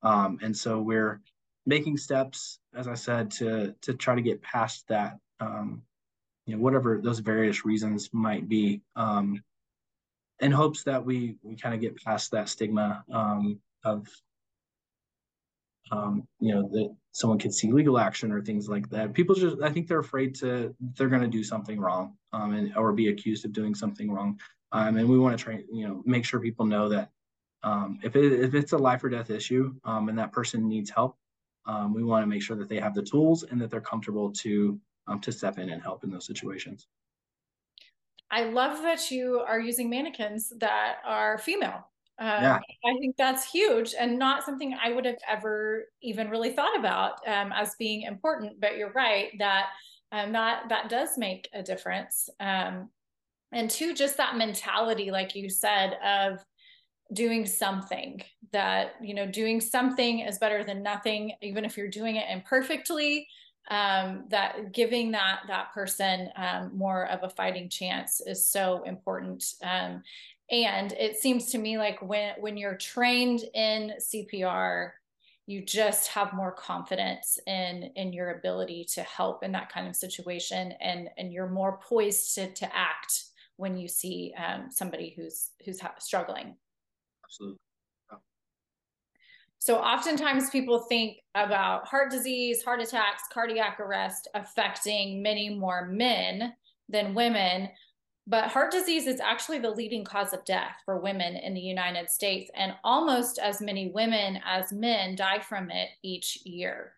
and 0.02 0.56
so 0.56 0.80
we're 0.80 1.20
making 1.66 1.96
steps, 1.96 2.58
as 2.74 2.88
I 2.88 2.94
said, 2.94 3.30
to 3.32 3.74
to 3.82 3.94
try 3.94 4.14
to 4.14 4.22
get 4.22 4.42
past 4.42 4.86
that 4.88 5.18
um, 5.40 5.82
you 6.46 6.56
know 6.56 6.62
whatever 6.62 7.00
those 7.02 7.20
various 7.20 7.64
reasons 7.64 8.10
might 8.12 8.48
be 8.48 8.80
um, 8.96 9.42
in 10.40 10.50
hopes 10.50 10.82
that 10.84 11.04
we 11.04 11.36
we 11.42 11.56
kind 11.56 11.74
of 11.74 11.80
get 11.80 11.96
past 12.02 12.30
that 12.32 12.48
stigma 12.48 13.04
um, 13.12 13.58
of 13.84 14.08
um, 15.90 16.26
you 16.40 16.54
know 16.54 16.68
that 16.72 16.94
someone 17.12 17.38
could 17.38 17.54
see 17.54 17.70
legal 17.70 17.98
action 17.98 18.32
or 18.32 18.40
things 18.40 18.68
like 18.68 18.88
that. 18.90 19.12
People 19.12 19.34
just 19.34 19.60
I 19.62 19.70
think 19.70 19.86
they're 19.86 19.98
afraid 19.98 20.34
to 20.36 20.74
they're 20.96 21.08
going 21.08 21.22
to 21.22 21.28
do 21.28 21.44
something 21.44 21.78
wrong 21.78 22.16
um, 22.32 22.54
and 22.54 22.76
or 22.76 22.92
be 22.92 23.08
accused 23.08 23.44
of 23.44 23.52
doing 23.52 23.74
something 23.74 24.10
wrong. 24.10 24.40
Um, 24.72 24.96
and 24.96 25.08
we 25.08 25.18
want 25.18 25.36
to 25.36 25.42
train 25.42 25.64
you 25.72 25.86
know 25.86 26.02
make 26.04 26.24
sure 26.24 26.40
people 26.40 26.66
know 26.66 26.88
that 26.88 27.10
um, 27.62 27.98
if 28.02 28.16
it, 28.16 28.32
if 28.32 28.54
it's 28.54 28.72
a 28.72 28.78
life 28.78 29.04
or 29.04 29.08
death 29.08 29.30
issue 29.30 29.74
um, 29.84 30.08
and 30.08 30.18
that 30.18 30.32
person 30.32 30.68
needs 30.68 30.90
help, 30.90 31.16
um, 31.66 31.94
we 31.94 32.02
want 32.02 32.24
to 32.24 32.26
make 32.26 32.42
sure 32.42 32.56
that 32.56 32.68
they 32.68 32.80
have 32.80 32.94
the 32.94 33.02
tools 33.02 33.44
and 33.44 33.60
that 33.60 33.70
they're 33.70 33.80
comfortable 33.80 34.32
to 34.32 34.80
um, 35.06 35.20
to 35.20 35.32
step 35.32 35.58
in 35.58 35.70
and 35.70 35.82
help 35.82 36.04
in 36.04 36.10
those 36.10 36.26
situations. 36.26 36.86
I 38.30 38.44
love 38.44 38.82
that 38.82 39.10
you 39.10 39.40
are 39.46 39.60
using 39.60 39.90
mannequins 39.90 40.52
that 40.58 40.96
are 41.04 41.38
female. 41.38 41.86
Um, 42.18 42.42
yeah. 42.42 42.60
I 42.84 42.98
think 42.98 43.16
that's 43.16 43.50
huge 43.50 43.94
and 43.98 44.18
not 44.18 44.44
something 44.44 44.76
I 44.82 44.92
would 44.92 45.04
have 45.04 45.18
ever 45.28 45.84
even 46.02 46.30
really 46.30 46.52
thought 46.52 46.78
about 46.78 47.14
um, 47.26 47.52
as 47.52 47.74
being 47.78 48.02
important. 48.02 48.60
But 48.60 48.76
you're 48.76 48.92
right 48.92 49.30
that 49.38 49.66
um, 50.12 50.32
that 50.32 50.68
that 50.68 50.88
does 50.88 51.18
make 51.18 51.48
a 51.52 51.62
difference. 51.62 52.28
Um, 52.40 52.90
and 53.50 53.70
two, 53.70 53.92
just 53.92 54.16
that 54.16 54.36
mentality, 54.36 55.10
like 55.10 55.34
you 55.34 55.50
said, 55.50 55.98
of 56.04 56.38
doing 57.12 57.44
something 57.44 58.22
that 58.52 58.92
you 59.02 59.14
know 59.14 59.26
doing 59.26 59.60
something 59.60 60.20
is 60.20 60.38
better 60.38 60.64
than 60.64 60.82
nothing 60.82 61.32
even 61.42 61.64
if 61.64 61.76
you're 61.76 61.88
doing 61.88 62.16
it 62.16 62.24
imperfectly 62.30 63.26
um, 63.70 64.24
that 64.28 64.72
giving 64.72 65.12
that 65.12 65.40
that 65.48 65.72
person 65.72 66.28
um, 66.36 66.70
more 66.74 67.06
of 67.06 67.20
a 67.22 67.30
fighting 67.30 67.68
chance 67.68 68.20
is 68.20 68.46
so 68.46 68.82
important. 68.84 69.44
Um, 69.62 70.02
and 70.50 70.92
it 70.92 71.16
seems 71.16 71.50
to 71.52 71.58
me 71.58 71.78
like 71.78 72.00
when 72.02 72.34
when 72.40 72.56
you're 72.56 72.76
trained 72.76 73.44
in 73.54 73.92
cpr 74.00 74.90
you 75.46 75.64
just 75.64 76.08
have 76.08 76.32
more 76.32 76.52
confidence 76.52 77.38
in 77.46 77.90
in 77.96 78.12
your 78.12 78.32
ability 78.32 78.84
to 78.84 79.02
help 79.02 79.42
in 79.42 79.52
that 79.52 79.72
kind 79.72 79.88
of 79.88 79.96
situation 79.96 80.72
and 80.80 81.08
and 81.16 81.32
you're 81.32 81.48
more 81.48 81.78
poised 81.78 82.34
to, 82.34 82.52
to 82.52 82.76
act 82.76 83.24
when 83.56 83.76
you 83.76 83.88
see 83.88 84.34
um, 84.36 84.68
somebody 84.70 85.12
who's 85.16 85.50
who's 85.64 85.80
struggling. 85.98 86.56
Absolutely 87.24 87.58
so 89.62 89.76
oftentimes 89.76 90.50
people 90.50 90.80
think 90.88 91.18
about 91.36 91.86
heart 91.86 92.10
disease, 92.10 92.64
heart 92.64 92.80
attacks, 92.80 93.22
cardiac 93.32 93.78
arrest 93.78 94.26
affecting 94.34 95.22
many 95.22 95.50
more 95.54 95.86
men 95.86 96.52
than 96.88 97.14
women. 97.14 97.68
But 98.26 98.48
heart 98.48 98.72
disease 98.72 99.06
is 99.06 99.20
actually 99.20 99.60
the 99.60 99.70
leading 99.70 100.04
cause 100.04 100.32
of 100.32 100.44
death 100.44 100.74
for 100.84 100.98
women 100.98 101.36
in 101.36 101.54
the 101.54 101.60
United 101.60 102.10
States, 102.10 102.50
and 102.56 102.74
almost 102.82 103.38
as 103.38 103.60
many 103.60 103.92
women 103.92 104.40
as 104.44 104.72
men 104.72 105.14
die 105.14 105.38
from 105.38 105.70
it 105.70 105.90
each 106.02 106.40
year. 106.44 106.94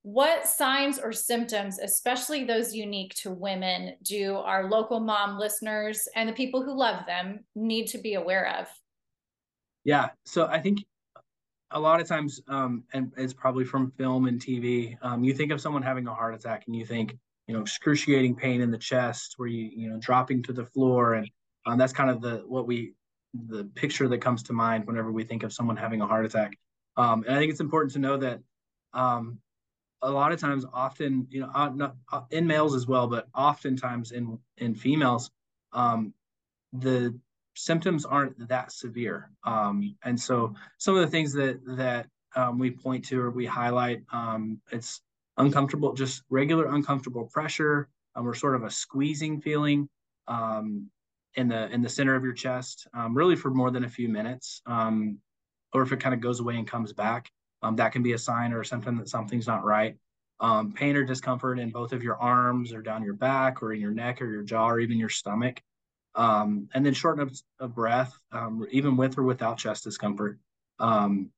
What 0.00 0.48
signs 0.48 0.98
or 0.98 1.12
symptoms, 1.12 1.78
especially 1.78 2.44
those 2.44 2.74
unique 2.74 3.16
to 3.16 3.30
women, 3.30 3.96
do 4.02 4.36
our 4.36 4.70
local 4.70 4.98
mom 4.98 5.38
listeners 5.38 6.08
and 6.16 6.26
the 6.26 6.32
people 6.32 6.62
who 6.62 6.72
love 6.72 7.04
them 7.04 7.40
need 7.54 7.88
to 7.88 7.98
be 7.98 8.14
aware 8.14 8.58
of? 8.58 8.66
Yeah, 9.84 10.08
so 10.24 10.46
I 10.46 10.58
think 10.58 10.78
a 11.70 11.80
lot 11.80 12.00
of 12.00 12.08
times, 12.08 12.40
um, 12.48 12.84
and 12.92 13.12
it's 13.16 13.34
probably 13.34 13.64
from 13.64 13.90
film 13.92 14.26
and 14.26 14.40
TV, 14.40 14.96
um, 15.02 15.22
you 15.22 15.34
think 15.34 15.52
of 15.52 15.60
someone 15.60 15.82
having 15.82 16.06
a 16.06 16.14
heart 16.14 16.34
attack 16.34 16.64
and 16.66 16.74
you 16.74 16.84
think, 16.84 17.16
you 17.46 17.54
know, 17.54 17.60
excruciating 17.60 18.34
pain 18.36 18.60
in 18.60 18.70
the 18.70 18.78
chest 18.78 19.34
where 19.36 19.48
you, 19.48 19.70
you 19.74 19.90
know, 19.90 19.98
dropping 19.98 20.42
to 20.44 20.52
the 20.52 20.64
floor. 20.64 21.14
And 21.14 21.30
um, 21.66 21.78
that's 21.78 21.92
kind 21.92 22.10
of 22.10 22.20
the, 22.20 22.42
what 22.46 22.66
we, 22.66 22.94
the 23.48 23.64
picture 23.74 24.08
that 24.08 24.18
comes 24.18 24.42
to 24.44 24.52
mind 24.52 24.86
whenever 24.86 25.12
we 25.12 25.24
think 25.24 25.42
of 25.42 25.52
someone 25.52 25.76
having 25.76 26.00
a 26.00 26.06
heart 26.06 26.24
attack. 26.24 26.58
Um, 26.96 27.24
and 27.26 27.36
I 27.36 27.38
think 27.38 27.50
it's 27.50 27.60
important 27.60 27.92
to 27.92 27.98
know 27.98 28.16
that 28.16 28.40
um, 28.94 29.38
a 30.00 30.10
lot 30.10 30.32
of 30.32 30.40
times, 30.40 30.64
often, 30.72 31.26
you 31.30 31.40
know, 31.40 31.50
uh, 31.54 31.68
not, 31.68 31.96
uh, 32.10 32.22
in 32.30 32.46
males 32.46 32.74
as 32.74 32.86
well, 32.86 33.06
but 33.06 33.28
oftentimes 33.34 34.12
in, 34.12 34.38
in 34.56 34.74
females, 34.74 35.30
um, 35.72 36.14
the 36.72 37.18
symptoms 37.58 38.04
aren't 38.04 38.48
that 38.48 38.70
severe. 38.70 39.30
Um, 39.44 39.96
and 40.04 40.18
so 40.18 40.54
some 40.78 40.94
of 40.94 41.00
the 41.00 41.08
things 41.08 41.32
that 41.32 41.58
that 41.76 42.06
um, 42.36 42.58
we 42.58 42.70
point 42.70 43.04
to 43.06 43.20
or 43.20 43.30
we 43.30 43.46
highlight, 43.46 44.02
um, 44.12 44.60
it's 44.70 45.00
uncomfortable, 45.38 45.92
just 45.92 46.22
regular 46.30 46.66
uncomfortable 46.66 47.24
pressure, 47.24 47.88
um, 48.14 48.26
or 48.26 48.34
sort 48.34 48.54
of 48.54 48.62
a 48.62 48.70
squeezing 48.70 49.40
feeling 49.40 49.88
um, 50.28 50.88
in 51.34 51.48
the 51.48 51.68
in 51.70 51.82
the 51.82 51.88
center 51.88 52.14
of 52.14 52.22
your 52.22 52.32
chest, 52.32 52.86
um, 52.94 53.16
really 53.16 53.36
for 53.36 53.50
more 53.50 53.70
than 53.70 53.84
a 53.84 53.88
few 53.88 54.08
minutes, 54.08 54.62
or 55.74 55.82
if 55.82 55.92
it 55.92 56.00
kind 56.00 56.14
of 56.14 56.20
goes 56.20 56.40
away 56.40 56.56
and 56.56 56.66
comes 56.66 56.92
back, 56.92 57.30
that 57.74 57.92
can 57.92 58.02
be 58.02 58.12
a 58.12 58.18
sign 58.18 58.52
or 58.52 58.60
a 58.60 58.66
symptom 58.66 58.96
that 58.98 59.08
something's 59.08 59.46
not 59.46 59.64
right. 59.64 59.96
Pain 60.74 60.96
or 60.96 61.04
discomfort 61.04 61.58
in 61.58 61.70
both 61.70 61.92
of 61.92 62.02
your 62.02 62.16
arms 62.16 62.72
or 62.72 62.80
down 62.82 63.02
your 63.02 63.14
back 63.14 63.62
or 63.62 63.72
in 63.72 63.80
your 63.80 63.90
neck 63.90 64.22
or 64.22 64.30
your 64.30 64.42
jaw 64.42 64.70
or 64.70 64.80
even 64.80 64.98
your 64.98 65.08
stomach 65.08 65.60
um, 66.14 66.68
and 66.74 66.84
then 66.84 66.94
shortness 66.94 67.42
of 67.60 67.74
breath, 67.74 68.18
um, 68.32 68.66
even 68.70 68.96
with 68.96 69.18
or 69.18 69.22
without 69.22 69.58
chest 69.58 69.84
discomfort, 69.84 70.38
um, 70.78 71.30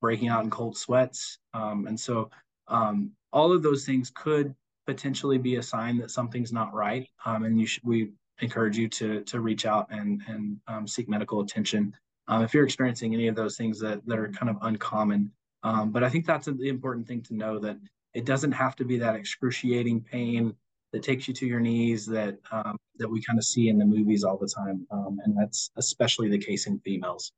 breaking 0.00 0.28
out 0.28 0.44
in 0.44 0.50
cold 0.50 0.76
sweats. 0.76 1.38
Um, 1.54 1.86
and 1.86 1.98
so 1.98 2.30
um, 2.68 3.12
all 3.32 3.52
of 3.52 3.62
those 3.62 3.84
things 3.84 4.10
could 4.14 4.54
potentially 4.86 5.38
be 5.38 5.56
a 5.56 5.62
sign 5.62 5.98
that 5.98 6.10
something's 6.10 6.52
not 6.52 6.74
right. 6.74 7.08
Um, 7.24 7.44
and 7.44 7.58
you 7.60 7.66
should, 7.66 7.82
we 7.84 8.12
encourage 8.40 8.76
you 8.76 8.88
to, 8.88 9.22
to 9.22 9.40
reach 9.40 9.64
out 9.64 9.86
and, 9.90 10.22
and 10.28 10.88
seek 10.88 11.08
medical 11.08 11.40
attention 11.40 11.94
if 12.28 12.52
you're 12.52 12.64
experiencing 12.64 13.14
any 13.14 13.28
of 13.28 13.36
those 13.36 13.56
things 13.56 13.80
that, 13.80 14.04
that 14.06 14.18
are 14.18 14.28
kind 14.28 14.50
of 14.50 14.58
uncommon. 14.62 15.30
but 15.62 16.04
I 16.04 16.08
think 16.08 16.26
that's 16.26 16.46
the 16.46 16.68
important 16.68 17.06
thing 17.06 17.22
to 17.22 17.34
know 17.34 17.58
that 17.60 17.78
it 18.14 18.24
doesn't 18.24 18.52
have 18.52 18.74
to 18.76 18.84
be 18.84 18.98
that 18.98 19.14
excruciating 19.14 20.00
pain 20.00 20.54
that 20.92 21.02
takes 21.02 21.28
you 21.28 21.34
to 21.34 21.46
your 21.46 21.60
knees 21.60 22.06
that 22.06 22.38
um, 22.52 22.76
that 22.98 23.08
we 23.08 23.22
kind 23.22 23.38
of 23.38 23.44
see 23.44 23.68
in 23.68 23.78
the 23.78 23.84
movies 23.84 24.24
all 24.24 24.38
the 24.38 24.48
time, 24.48 24.86
um, 24.90 25.18
and 25.24 25.36
that's 25.36 25.70
especially 25.76 26.28
the 26.28 26.38
case 26.38 26.66
in 26.66 26.78
females. 26.80 27.32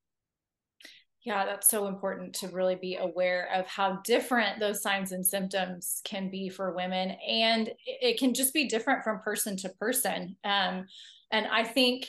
Yeah, 1.23 1.45
that's 1.45 1.69
so 1.69 1.89
important 1.89 2.35
to 2.37 2.49
really 2.49 2.77
be 2.77 2.97
aware 2.97 3.51
of 3.55 3.67
how 3.67 4.01
different 4.05 4.61
those 4.61 4.81
signs 4.81 5.13
and 5.13 5.27
symptoms 5.27 6.01
can 6.05 6.31
be 6.31 6.49
for 6.49 6.75
women, 6.75 7.17
and 7.27 7.71
it 7.87 8.19
can 8.19 8.35
just 8.35 8.55
be 8.55 8.69
different 8.69 9.03
from 9.03 9.21
person 9.21 9.57
to 9.59 9.69
person. 9.71 10.37
Um, 10.45 10.87
and 11.31 11.47
I 11.47 11.65
think 11.65 12.07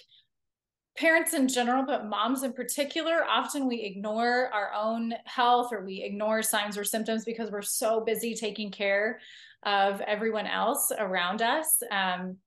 parents 1.00 1.34
in 1.34 1.48
general, 1.48 1.84
but 1.86 2.08
moms 2.08 2.44
in 2.44 2.52
particular, 2.52 3.24
often 3.24 3.68
we 3.68 3.82
ignore 3.82 4.50
our 4.54 4.74
own 4.74 5.14
health 5.24 5.70
or 5.72 5.86
we 5.86 6.04
ignore 6.04 6.44
signs 6.44 6.78
or 6.78 6.84
symptoms 6.84 7.24
because 7.24 7.50
we're 7.50 7.62
so 7.62 8.02
busy 8.02 8.36
taking 8.36 8.70
care 8.70 9.20
of 9.64 10.02
everyone 10.02 10.46
else 10.46 10.92
around 10.98 11.42
us. 11.42 11.82
Um, 11.90 12.38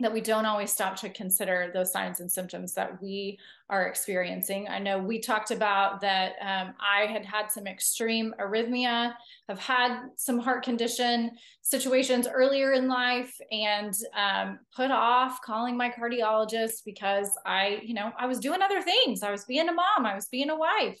that 0.00 0.12
we 0.12 0.20
don't 0.20 0.44
always 0.44 0.70
stop 0.70 0.94
to 0.96 1.08
consider 1.08 1.70
those 1.72 1.90
signs 1.90 2.20
and 2.20 2.30
symptoms 2.30 2.74
that 2.74 3.00
we 3.00 3.38
are 3.70 3.86
experiencing. 3.86 4.68
I 4.68 4.78
know 4.78 4.98
we 4.98 5.18
talked 5.18 5.50
about 5.50 6.02
that 6.02 6.34
um, 6.42 6.74
I 6.78 7.06
had 7.06 7.24
had 7.24 7.50
some 7.50 7.66
extreme 7.66 8.34
arrhythmia, 8.38 9.14
have 9.48 9.58
had 9.58 10.00
some 10.16 10.38
heart 10.38 10.62
condition 10.64 11.30
situations 11.62 12.28
earlier 12.30 12.72
in 12.72 12.88
life, 12.88 13.34
and 13.50 13.94
um, 14.14 14.58
put 14.74 14.90
off 14.90 15.40
calling 15.42 15.78
my 15.78 15.90
cardiologist 15.90 16.84
because 16.84 17.30
I, 17.46 17.80
you 17.82 17.94
know, 17.94 18.12
I 18.18 18.26
was 18.26 18.38
doing 18.38 18.60
other 18.60 18.82
things. 18.82 19.22
I 19.22 19.30
was 19.30 19.46
being 19.46 19.68
a 19.68 19.72
mom, 19.72 20.04
I 20.04 20.14
was 20.14 20.26
being 20.26 20.50
a 20.50 20.56
wife. 20.56 21.00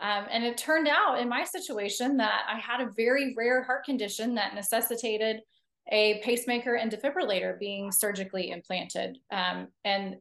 Um, 0.00 0.26
and 0.28 0.42
it 0.42 0.58
turned 0.58 0.88
out 0.88 1.20
in 1.20 1.28
my 1.28 1.44
situation 1.44 2.16
that 2.16 2.42
I 2.52 2.58
had 2.58 2.80
a 2.80 2.90
very 2.96 3.32
rare 3.36 3.62
heart 3.62 3.84
condition 3.84 4.34
that 4.34 4.56
necessitated 4.56 5.40
a 5.90 6.20
pacemaker 6.24 6.76
and 6.76 6.90
defibrillator 6.90 7.58
being 7.58 7.92
surgically 7.92 8.50
implanted. 8.50 9.18
Um, 9.30 9.68
and 9.84 10.16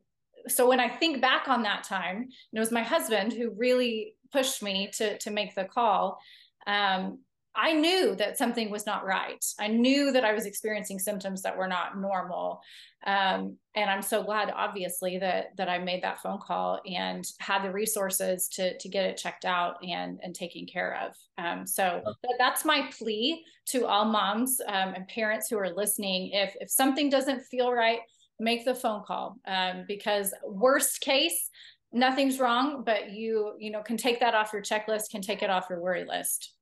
so 0.48 0.68
when 0.68 0.80
I 0.80 0.90
think 0.90 1.22
back 1.22 1.48
on 1.48 1.64
that 1.64 1.84
time, 1.84 2.30
it 2.52 2.60
was 2.60 2.72
my 2.72 2.84
husband 2.84 3.34
who 3.34 3.52
really 3.52 4.16
pushed 4.32 4.62
me 4.62 4.90
to, 4.96 5.18
to 5.20 5.32
make 5.32 5.56
the 5.56 5.64
call. 5.64 6.20
Um, 6.68 7.20
I 7.56 7.74
knew 7.74 8.16
that 8.16 8.38
something 8.38 8.72
was 8.72 8.86
not 8.86 9.06
right. 9.06 9.44
I 9.60 9.68
knew 9.68 10.12
that 10.12 10.26
I 10.26 10.34
was 10.34 10.46
experiencing 10.46 10.98
symptoms 10.98 11.44
that 11.44 11.58
were 11.58 11.68
not 11.68 12.00
normal. 12.00 12.62
Um, 13.06 13.58
and 13.76 13.90
I'm 13.90 14.02
so 14.02 14.24
glad, 14.24 14.52
obviously, 14.56 15.20
that 15.20 15.56
that 15.58 15.70
I 15.70 15.78
made 15.78 16.04
that 16.04 16.22
phone 16.22 16.40
call 16.40 16.80
and 16.86 17.26
had 17.40 17.64
the 17.64 17.72
resources 17.72 18.48
to 18.50 18.78
to 18.78 18.90
get 18.90 19.06
it 19.06 19.18
checked 19.18 19.46
out 19.46 19.76
and 19.84 20.20
and 20.24 20.34
taken 20.34 20.66
care 20.66 20.98
of. 21.06 21.16
Um, 21.38 21.68
so 21.68 22.02
that, 22.06 22.36
that's 22.40 22.66
my 22.66 22.90
plea 22.98 23.44
to 23.68 23.86
all 23.86 24.06
moms 24.06 24.60
um, 24.68 24.94
and 24.96 25.08
parents 25.08 25.48
who 25.50 25.58
are 25.58 25.74
listening. 25.74 26.32
If 26.34 26.56
if 26.60 26.72
something 26.72 27.10
doesn't 27.10 27.42
feel 27.42 27.72
right, 27.72 28.00
make 28.40 28.66
the 28.66 28.76
phone 28.76 29.04
call 29.06 29.38
um, 29.46 29.86
because 29.88 30.34
worst 30.44 31.02
case, 31.02 31.50
nothing's 31.92 32.40
wrong, 32.40 32.84
but 32.84 33.12
you 33.12 33.54
you 33.60 33.70
know 33.70 33.82
can 33.82 33.98
take 33.98 34.22
that 34.22 34.34
off 34.34 34.54
your 34.54 34.64
checklist, 34.64 35.12
can 35.12 35.22
take 35.22 35.44
it 35.44 35.52
off 35.52 35.68
your 35.70 35.82
worry 35.82 36.06
list. 36.06 36.54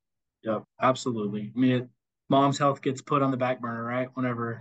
Yep, 0.43 0.63
absolutely. 0.81 1.51
I 1.55 1.59
mean, 1.59 1.71
it, 1.71 1.89
mom's 2.29 2.57
health 2.57 2.81
gets 2.81 3.01
put 3.01 3.21
on 3.21 3.31
the 3.31 3.37
back 3.37 3.61
burner, 3.61 3.83
right? 3.83 4.09
Whenever 4.15 4.59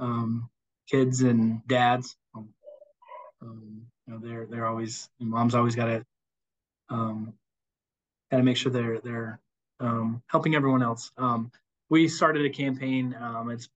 um, 0.00 0.48
kids 0.90 1.22
and 1.22 1.66
dads. 1.66 2.16
Um, 2.34 2.48
um, 3.42 3.82
you 4.06 4.12
know, 4.14 4.18
they're 4.20 4.46
they're 4.46 4.66
always 4.66 5.08
mom's 5.20 5.54
always 5.54 5.76
got 5.76 5.86
to 5.86 6.04
um, 6.90 7.32
got 8.30 8.38
to 8.38 8.42
make 8.42 8.56
sure 8.56 8.72
they're 8.72 9.00
they're 9.00 9.40
um, 9.80 10.22
helping 10.26 10.54
everyone 10.54 10.82
else. 10.82 11.12
Um, 11.16 11.50
we 11.90 12.08
started 12.08 12.44
a 12.44 12.50
campaign. 12.50 13.16
Um, 13.20 13.50
it's 13.50 13.68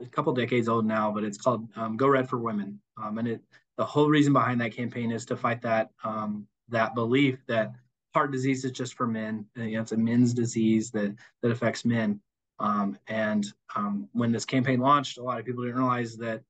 a 0.00 0.06
couple 0.06 0.32
decades 0.32 0.68
old 0.68 0.86
now, 0.86 1.10
but 1.12 1.24
it's 1.24 1.38
called 1.38 1.68
um, 1.76 1.96
Go 1.96 2.08
Red 2.08 2.28
for 2.28 2.38
Women. 2.38 2.80
Um, 3.02 3.18
and 3.18 3.28
it 3.28 3.40
the 3.76 3.84
whole 3.84 4.08
reason 4.08 4.32
behind 4.32 4.60
that 4.60 4.74
campaign 4.74 5.12
is 5.12 5.24
to 5.26 5.36
fight 5.36 5.62
that 5.62 5.90
um, 6.04 6.46
that 6.68 6.94
belief 6.94 7.38
that 7.46 7.72
heart 8.14 8.32
disease 8.32 8.64
is 8.64 8.72
just 8.72 8.94
for 8.94 9.06
men. 9.06 9.46
You 9.56 9.76
know, 9.76 9.80
it's 9.80 9.92
a 9.92 9.96
men's 9.96 10.34
disease 10.34 10.90
that 10.92 11.14
that 11.42 11.50
affects 11.50 11.84
men. 11.84 12.20
Um, 12.58 12.98
and 13.08 13.46
um, 13.74 14.08
when 14.12 14.30
this 14.30 14.44
campaign 14.44 14.80
launched, 14.80 15.18
a 15.18 15.22
lot 15.22 15.40
of 15.40 15.44
people 15.44 15.64
didn't 15.64 15.78
realize 15.78 16.16
that 16.18 16.42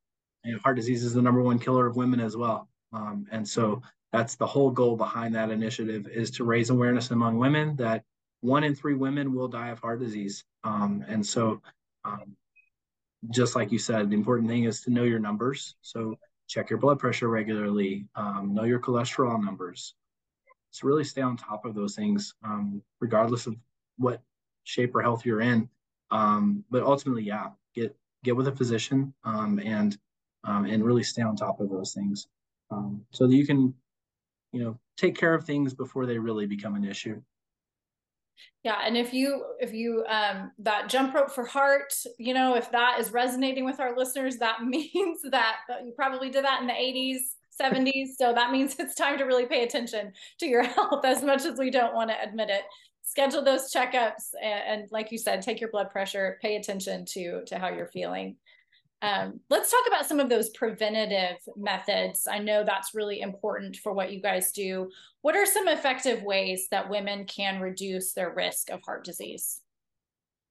you 0.44 0.53
know, 0.53 0.59
heart 0.59 0.77
disease 0.77 1.05
is 1.05 1.14
the 1.14 1.22
number 1.22 1.42
one 1.42 1.59
killer 1.59 1.87
of 1.87 1.96
women 1.96 2.20
as 2.20 2.37
well. 2.37 2.68
Um, 2.92 3.27
and 3.31 3.48
so 3.48 3.83
that's 4.12 4.35
the 4.35 4.46
whole 4.46 4.70
goal 4.70 4.96
behind 4.96 5.35
that 5.35 5.51
initiative 5.51 6.07
is 6.07 6.31
to 6.33 6.44
raise 6.44 6.70
awareness 6.70 7.11
among 7.11 7.38
women 7.38 7.77
that 7.77 8.05
one 8.40 8.64
in 8.64 8.75
three 8.75 8.94
women 8.94 9.35
will 9.35 9.48
die 9.48 9.68
of 9.68 9.79
heart 9.79 10.01
disease. 10.01 10.44
Um, 10.64 11.05
and 11.09 11.25
so, 11.25 11.62
um, 12.05 12.37
just 13.31 13.55
like 13.55 13.70
you 13.70 13.79
said, 13.79 14.11
the 14.11 14.16
important 14.16 14.48
thing 14.48 14.64
is 14.64 14.83
to 14.83 14.90
know 14.90 15.05
your 15.05 15.20
numbers. 15.20 15.77
So 15.81 16.18
check 16.48 16.68
your 16.68 16.79
blood 16.79 16.98
pressure 16.98 17.29
regularly, 17.29 18.07
um, 18.16 18.53
know 18.53 18.64
your 18.64 18.81
cholesterol 18.81 19.42
numbers. 19.42 19.94
So 20.72 20.88
really 20.88 21.04
stay 21.04 21.22
on 21.22 21.37
top 21.37 21.64
of 21.64 21.74
those 21.74 21.94
things, 21.94 22.35
um, 22.44 22.82
regardless 23.00 23.46
of 23.46 23.56
what 23.98 24.22
shape 24.64 24.94
or 24.94 25.02
health 25.02 25.24
you're 25.24 25.40
in. 25.40 25.68
Um, 26.11 26.64
but 26.70 26.82
ultimately, 26.82 27.22
yeah, 27.22 27.50
get 27.74 27.96
get 28.24 28.37
with 28.37 28.48
a 28.48 28.52
physician 28.52 29.14
um, 29.24 29.61
and 29.64 29.96
and 30.44 30.85
really 30.85 31.02
stay 31.04 31.22
on 31.22 31.37
top 31.37 31.61
of 31.61 31.70
those 31.70 31.94
things. 31.94 32.26
So 33.11 33.26
that 33.26 33.35
you 33.35 33.46
can 33.46 33.74
you 34.52 34.62
know 34.62 34.78
take 34.96 35.16
care 35.16 35.35
of 35.35 35.44
things 35.44 35.74
before 35.74 36.06
they 36.06 36.18
really 36.18 36.46
become 36.46 36.74
an 36.74 36.85
issue. 36.85 37.20
Yeah 38.62 38.78
and 38.85 38.96
if 38.96 39.12
you 39.12 39.44
if 39.61 39.72
you 39.72 40.04
um 40.08 40.52
that 40.58 40.88
jump 40.88 41.14
rope 41.14 41.30
for 41.30 41.44
heart 41.44 41.92
you 42.18 42.32
know 42.32 42.54
if 42.54 42.70
that 42.72 42.98
is 43.00 43.12
resonating 43.12 43.64
with 43.64 43.80
our 43.80 43.96
listeners 43.96 44.38
that 44.38 44.62
means 44.64 45.20
that 45.30 45.56
you 45.85 45.92
probably 45.96 46.30
did 46.30 46.44
that 46.44 46.61
in 46.61 46.66
the 46.66 46.72
80s 46.72 47.18
70s 47.61 48.11
so 48.19 48.33
that 48.33 48.51
means 48.51 48.77
it's 48.79 48.95
time 48.95 49.19
to 49.19 49.25
really 49.25 49.47
pay 49.47 49.62
attention 49.65 50.12
to 50.38 50.47
your 50.47 50.62
health 50.75 51.05
as 51.05 51.23
much 51.23 51.45
as 51.45 51.59
we 51.59 51.71
don't 51.71 51.95
want 51.95 52.11
to 52.11 52.23
admit 52.23 52.51
it 52.51 52.62
schedule 53.03 53.43
those 53.43 53.73
checkups 53.73 54.31
and, 54.43 54.83
and 54.83 54.93
like 54.93 55.11
you 55.12 55.19
said 55.19 55.43
take 55.43 55.61
your 55.61 55.71
blood 55.71 55.91
pressure 55.91 56.38
pay 56.41 56.57
attention 56.57 57.05
to 57.05 57.43
to 57.47 57.59
how 57.59 57.69
you're 57.69 57.87
feeling 57.87 58.37
um, 59.03 59.41
let's 59.51 59.69
talk 59.69 59.83
about 59.88 60.07
some 60.07 60.21
of 60.21 60.29
those 60.29 60.51
preventative 60.51 61.37
methods. 61.57 62.29
I 62.31 62.38
know 62.38 62.62
that's 62.62 62.95
really 62.95 63.21
important 63.21 63.75
for 63.77 63.93
what 63.93 64.12
you 64.12 64.23
guys 64.23 64.53
do. 64.53 64.91
What 65.23 65.35
are 65.35 65.45
some 65.45 65.67
effective 65.67 66.23
ways 66.23 66.69
that 66.71 66.88
women 66.88 67.25
can 67.25 67.61
reduce 67.61 68.12
their 68.12 68.33
risk 68.33 68.71
of 68.71 68.81
heart 68.85 69.05
disease? 69.05 69.61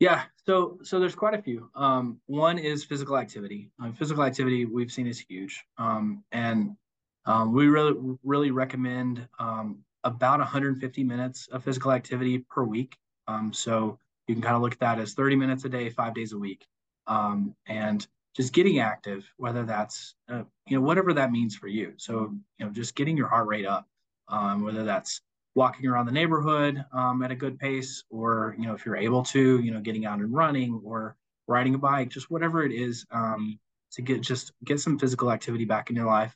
Yeah, 0.02 0.24
so 0.46 0.80
so 0.84 1.00
there's 1.00 1.16
quite 1.16 1.36
a 1.36 1.42
few. 1.42 1.70
Um, 1.76 2.20
one 2.26 2.58
is 2.58 2.84
physical 2.84 3.18
activity. 3.18 3.70
Um, 3.80 3.94
physical 3.94 4.24
activity 4.24 4.66
we've 4.66 4.92
seen 4.92 5.08
is 5.08 5.20
huge, 5.20 5.64
um, 5.78 6.24
and 6.34 6.76
um, 7.26 7.54
we 7.54 7.68
really 7.68 8.18
really 8.24 8.52
recommend 8.52 9.28
um, 9.40 9.84
about 10.04 10.40
150 10.40 11.04
minutes 11.04 11.48
of 11.52 11.64
physical 11.64 11.92
activity 11.92 12.40
per 12.40 12.64
week. 12.64 12.98
Um, 13.28 13.54
so 13.54 14.00
you 14.28 14.36
can 14.36 14.42
kind 14.42 14.56
of 14.56 14.62
look 14.62 14.74
at 14.74 14.80
that 14.80 15.00
as 15.00 15.14
30 15.14 15.36
minutes 15.36 15.66
a 15.66 15.70
day, 15.70 15.90
five 15.90 16.14
days 16.14 16.34
a 16.34 16.38
week, 16.38 16.66
and 17.08 18.08
just 18.36 18.54
getting 18.54 18.80
active, 18.80 19.30
whether 19.38 19.64
that's 19.64 20.16
uh, 20.30 20.44
you 20.68 20.76
know 20.76 20.82
whatever 20.82 21.14
that 21.14 21.32
means 21.32 21.56
for 21.56 21.68
you. 21.68 21.94
So 21.98 22.34
you 22.58 22.66
know 22.66 22.72
just 22.72 22.96
getting 22.96 23.18
your 23.18 23.28
heart 23.28 23.48
rate 23.48 23.66
up, 23.66 23.88
um, 24.28 24.64
whether 24.64 24.84
that's 24.84 25.22
walking 25.54 25.86
around 25.88 26.06
the 26.06 26.12
neighborhood 26.14 26.84
um, 26.94 27.22
at 27.24 27.32
a 27.32 27.36
good 27.36 27.60
pace, 27.60 28.04
or 28.10 28.56
you 28.58 28.66
know 28.66 28.74
if 28.74 28.86
you're 28.86 28.96
able 28.96 29.24
to, 29.24 29.60
you 29.60 29.72
know 29.72 29.82
getting 29.82 30.06
out 30.06 30.20
and 30.20 30.34
running 30.34 30.82
or 30.84 31.16
riding 31.48 31.76
a 31.76 31.78
bike, 31.78 32.10
just 32.10 32.32
whatever 32.32 32.64
it 32.64 32.72
is 32.72 33.06
um, 33.12 33.60
to 33.92 34.02
get 34.02 34.22
just 34.22 34.54
get 34.64 34.80
some 34.80 34.98
physical 34.98 35.32
activity 35.32 35.66
back 35.66 35.90
in 35.90 35.96
your 35.96 36.08
life. 36.08 36.36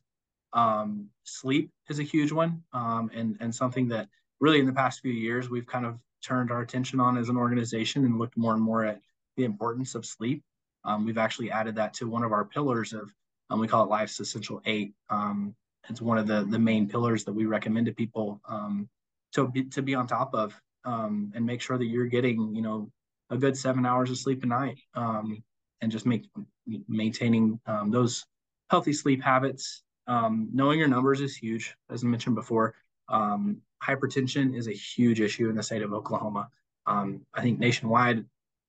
Um, 0.56 1.10
sleep 1.24 1.70
is 1.90 2.00
a 2.00 2.04
huge 2.04 2.32
one, 2.32 2.64
um, 2.74 3.12
and 3.14 3.38
and 3.40 3.54
something 3.54 3.88
that 3.90 4.08
really 4.40 4.60
in 4.60 4.66
the 4.66 4.74
past 4.74 5.02
few 5.02 5.14
years 5.14 5.50
we've 5.50 5.68
kind 5.68 5.86
of 5.86 6.00
turned 6.24 6.52
our 6.52 6.62
attention 6.62 7.00
on 7.00 7.18
as 7.18 7.30
an 7.30 7.38
organization 7.38 8.04
and 8.06 8.18
looked 8.18 8.38
more 8.38 8.54
and 8.54 8.62
more 8.62 8.84
at 8.84 9.00
the 9.38 9.44
importance 9.44 9.96
of 9.96 10.06
sleep 10.06 10.44
um, 10.86 11.04
we've 11.06 11.18
actually 11.18 11.52
added 11.52 11.76
that 11.76 11.94
to 11.96 12.08
one 12.08 12.24
of 12.24 12.32
our 12.32 12.46
pillars 12.46 12.94
of, 12.94 13.12
um, 13.50 13.60
we 13.60 13.68
call 13.68 13.84
it 13.84 13.90
Life's 13.90 14.20
Essential 14.20 14.62
Eight. 14.66 14.94
Um, 15.10 15.56
it's 15.90 16.02
one 16.02 16.18
of 16.18 16.26
the 16.26 16.48
the 16.50 16.58
main 16.58 16.88
pillars 16.88 17.24
that 17.26 17.34
we 17.34 17.46
recommend 17.46 17.86
to 17.88 17.94
people 17.94 18.42
um, 18.48 18.90
to 19.34 19.48
be, 19.48 19.66
to 19.66 19.82
be 19.82 19.94
on 19.94 20.08
top 20.08 20.34
of 20.34 20.60
um, 20.84 21.32
and 21.36 21.46
make 21.46 21.62
sure 21.62 21.78
that 21.78 21.86
you're 21.86 22.08
getting, 22.08 22.56
you 22.56 22.62
know, 22.62 22.92
a 23.30 23.38
good 23.38 23.58
seven 23.58 23.86
hours 23.86 24.10
of 24.10 24.18
sleep 24.18 24.44
a 24.44 24.48
night 24.48 24.80
um, 24.96 25.44
and 25.82 25.92
just 25.92 26.06
make 26.06 26.28
maintaining 26.88 27.60
those 27.88 28.26
healthy 28.70 28.94
sleep 28.94 29.22
habits. 29.22 29.84
Knowing 30.08 30.80
your 30.80 30.88
numbers 30.88 31.22
is 31.22 31.36
huge, 31.36 31.76
as 31.90 32.04
I 32.04 32.08
mentioned 32.08 32.36
before. 32.36 32.76
hypertension 33.10 34.56
is 34.56 34.68
a 34.68 34.74
huge 34.74 35.22
issue 35.22 35.50
in 35.50 35.56
the 35.56 35.64
state 35.64 35.82
of 35.82 35.94
Oklahoma. 35.94 36.50
I 36.88 37.42
think 37.42 37.60
nationwide, 37.60 38.26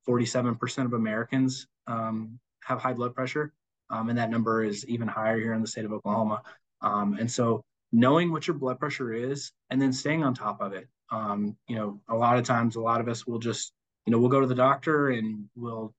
47% 0.08 0.84
of 0.84 0.92
Americans 0.92 1.66
um, 1.86 2.38
have 2.64 2.80
high 2.80 2.92
blood 2.92 3.14
pressure, 3.14 3.52
um, 3.90 4.08
and 4.08 4.18
that 4.18 4.30
number 4.30 4.64
is 4.64 4.86
even 4.88 5.08
higher 5.08 5.38
here 5.38 5.52
in 5.52 5.60
the 5.60 5.66
state 5.66 5.84
of 5.84 5.92
Oklahoma. 5.92 6.42
Um, 6.80 7.16
and 7.18 7.30
so, 7.30 7.62
knowing 7.92 8.32
what 8.32 8.46
your 8.46 8.56
blood 8.56 8.78
pressure 8.78 9.12
is, 9.12 9.52
and 9.70 9.80
then 9.80 9.92
staying 9.92 10.24
on 10.24 10.34
top 10.34 10.60
of 10.60 10.72
it. 10.72 10.88
Um, 11.10 11.56
you 11.68 11.76
know, 11.76 12.00
a 12.08 12.16
lot 12.16 12.36
of 12.36 12.44
times, 12.44 12.76
a 12.76 12.80
lot 12.80 13.00
of 13.00 13.08
us 13.08 13.26
will 13.26 13.38
just, 13.38 13.72
you 14.06 14.10
know, 14.10 14.18
we'll 14.18 14.28
go 14.28 14.40
to 14.40 14.46
the 14.46 14.56
doctor 14.56 15.10
and 15.10 15.48
we'll, 15.54 15.94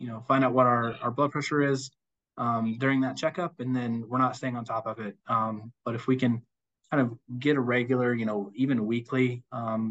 you 0.00 0.08
know, 0.08 0.20
find 0.26 0.44
out 0.44 0.52
what 0.52 0.66
our 0.66 0.94
our 1.00 1.10
blood 1.12 1.30
pressure 1.30 1.62
is 1.62 1.90
um, 2.38 2.76
during 2.78 3.00
that 3.02 3.16
checkup, 3.16 3.60
and 3.60 3.74
then 3.74 4.04
we're 4.08 4.18
not 4.18 4.36
staying 4.36 4.56
on 4.56 4.64
top 4.64 4.86
of 4.86 4.98
it. 4.98 5.16
Um, 5.28 5.72
but 5.84 5.94
if 5.94 6.06
we 6.06 6.16
can 6.16 6.42
kind 6.90 7.02
of 7.02 7.18
get 7.38 7.56
a 7.56 7.60
regular, 7.60 8.14
you 8.14 8.24
know, 8.24 8.50
even 8.54 8.86
weekly 8.86 9.42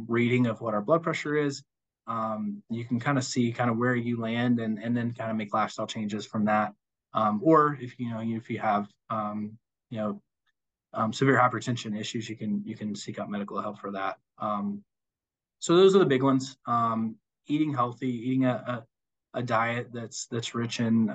reading 0.08 0.48
of 0.48 0.62
what 0.62 0.74
our 0.74 0.82
blood 0.82 1.04
pressure 1.04 1.38
is, 1.38 1.64
um, 2.08 2.64
you 2.70 2.86
can 2.86 3.00
kind 3.00 3.18
of 3.18 3.24
see 3.24 3.52
kind 3.52 3.70
of 3.70 3.78
where 3.78 3.96
you 3.96 4.20
land 4.20 4.60
and 4.60 4.82
and 4.82 4.96
then 4.96 5.14
kind 5.14 5.30
of 5.30 5.38
make 5.38 5.54
lifestyle 5.54 5.88
changes 5.88 6.26
from 6.26 6.46
that. 6.46 6.74
Um, 7.14 7.42
or 7.44 7.78
if 7.82 8.00
you 8.00 8.10
know 8.10 8.22
if 8.22 8.50
you 8.50 8.60
have 8.60 8.88
um, 9.10 9.58
you 9.90 9.98
know 9.98 10.22
um, 10.94 11.12
severe 11.14 11.38
hypertension 11.38 12.00
issues, 12.00 12.30
you 12.30 12.36
can 12.36 12.64
you 12.66 12.76
can 12.76 12.96
seek 12.96 13.20
out 13.20 13.30
medical 13.30 13.62
help 13.62 13.80
for 13.80 13.92
that. 13.92 14.18
Um, 14.40 14.84
so 15.60 15.76
those 15.76 15.96
are 15.96 16.00
the 16.00 16.06
big 16.06 16.24
ones. 16.24 16.58
Um, 16.66 17.16
eating 17.48 17.74
healthy, 17.74 18.10
eating 18.10 18.46
a, 18.46 18.84
a, 19.34 19.40
a 19.40 19.44
diet 19.44 19.90
that's 19.92 20.28
that's 20.28 20.56
rich 20.56 20.80
in 20.80 21.10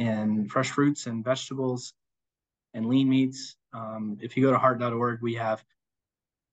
in 0.00 0.48
fresh 0.48 0.70
fruits 0.70 1.06
and 1.06 1.22
vegetables 1.22 1.92
and 2.72 2.86
lean 2.86 3.08
meats. 3.08 3.56
if 4.20 4.36
you 4.36 4.42
go 4.42 4.50
to 4.50 4.58
heart.org, 4.58 5.20
we 5.20 5.34
have 5.34 5.62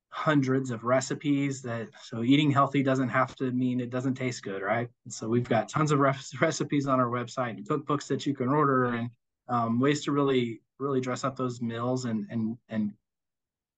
hundreds 0.10 0.72
of 0.72 0.84
recipes 0.84 1.62
that 1.62 1.88
so 2.02 2.24
eating 2.24 2.50
healthy 2.50 2.82
doesn't 2.82 3.10
have 3.10 3.36
to 3.36 3.52
mean 3.52 3.80
it 3.80 3.90
doesn't 3.90 4.16
taste 4.16 4.42
good 4.42 4.62
right 4.62 4.90
so 5.10 5.28
we've 5.28 5.48
got 5.48 5.70
tons 5.70 5.92
of 5.92 6.00
recipes 6.42 6.88
on 6.88 7.00
our 7.00 7.08
website 7.08 7.52
and 7.52 7.68
cookbooks 7.68 8.08
that 8.08 8.26
you 8.26 8.34
can 8.34 8.48
order 8.48 8.86
and 8.86 9.10
um, 9.50 9.80
ways 9.80 10.04
to 10.04 10.12
really 10.12 10.62
really 10.80 11.02
dress 11.02 11.24
up 11.24 11.36
those 11.36 11.62
meals 11.62 12.06
and 12.06 12.26
and 12.32 12.58
and 12.70 12.94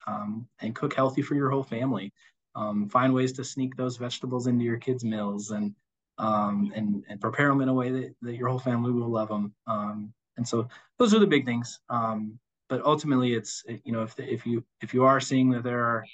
um, 0.08 0.48
and 0.62 0.76
cook 0.76 0.94
healthy 0.94 1.22
for 1.22 1.36
your 1.36 1.50
whole 1.50 1.64
family 1.64 2.14
um, 2.56 2.88
find 2.88 3.14
ways 3.14 3.34
to 3.34 3.44
sneak 3.44 3.76
those 3.76 3.98
vegetables 3.98 4.48
into 4.48 4.64
your 4.64 4.78
kids 4.78 5.04
meals 5.04 5.52
and 5.52 5.74
um, 6.20 6.72
and 6.76 7.04
and 7.10 7.20
prepare 7.20 7.48
them 7.50 7.62
in 7.62 7.70
a 7.70 7.74
way 7.74 7.90
that, 7.90 8.16
that 8.22 8.36
your 8.36 8.50
whole 8.50 8.60
family 8.60 8.92
will 8.92 9.10
love 9.10 9.30
them 9.30 9.54
um, 9.68 10.14
and 10.40 10.48
so 10.48 10.68
those 10.98 11.14
are 11.14 11.20
the 11.20 11.28
big 11.28 11.46
things. 11.46 11.80
Um, 11.90 12.40
but 12.70 12.82
ultimately 12.86 13.34
it's 13.34 13.64
you 13.84 13.92
know 13.92 14.04
if 14.04 14.18
if 14.18 14.46
you 14.46 14.64
if 14.82 14.94
you 14.94 15.04
are 15.04 15.20
seeing 15.20 15.50
that 15.52 15.64
there 15.64 15.84
are 15.84 16.06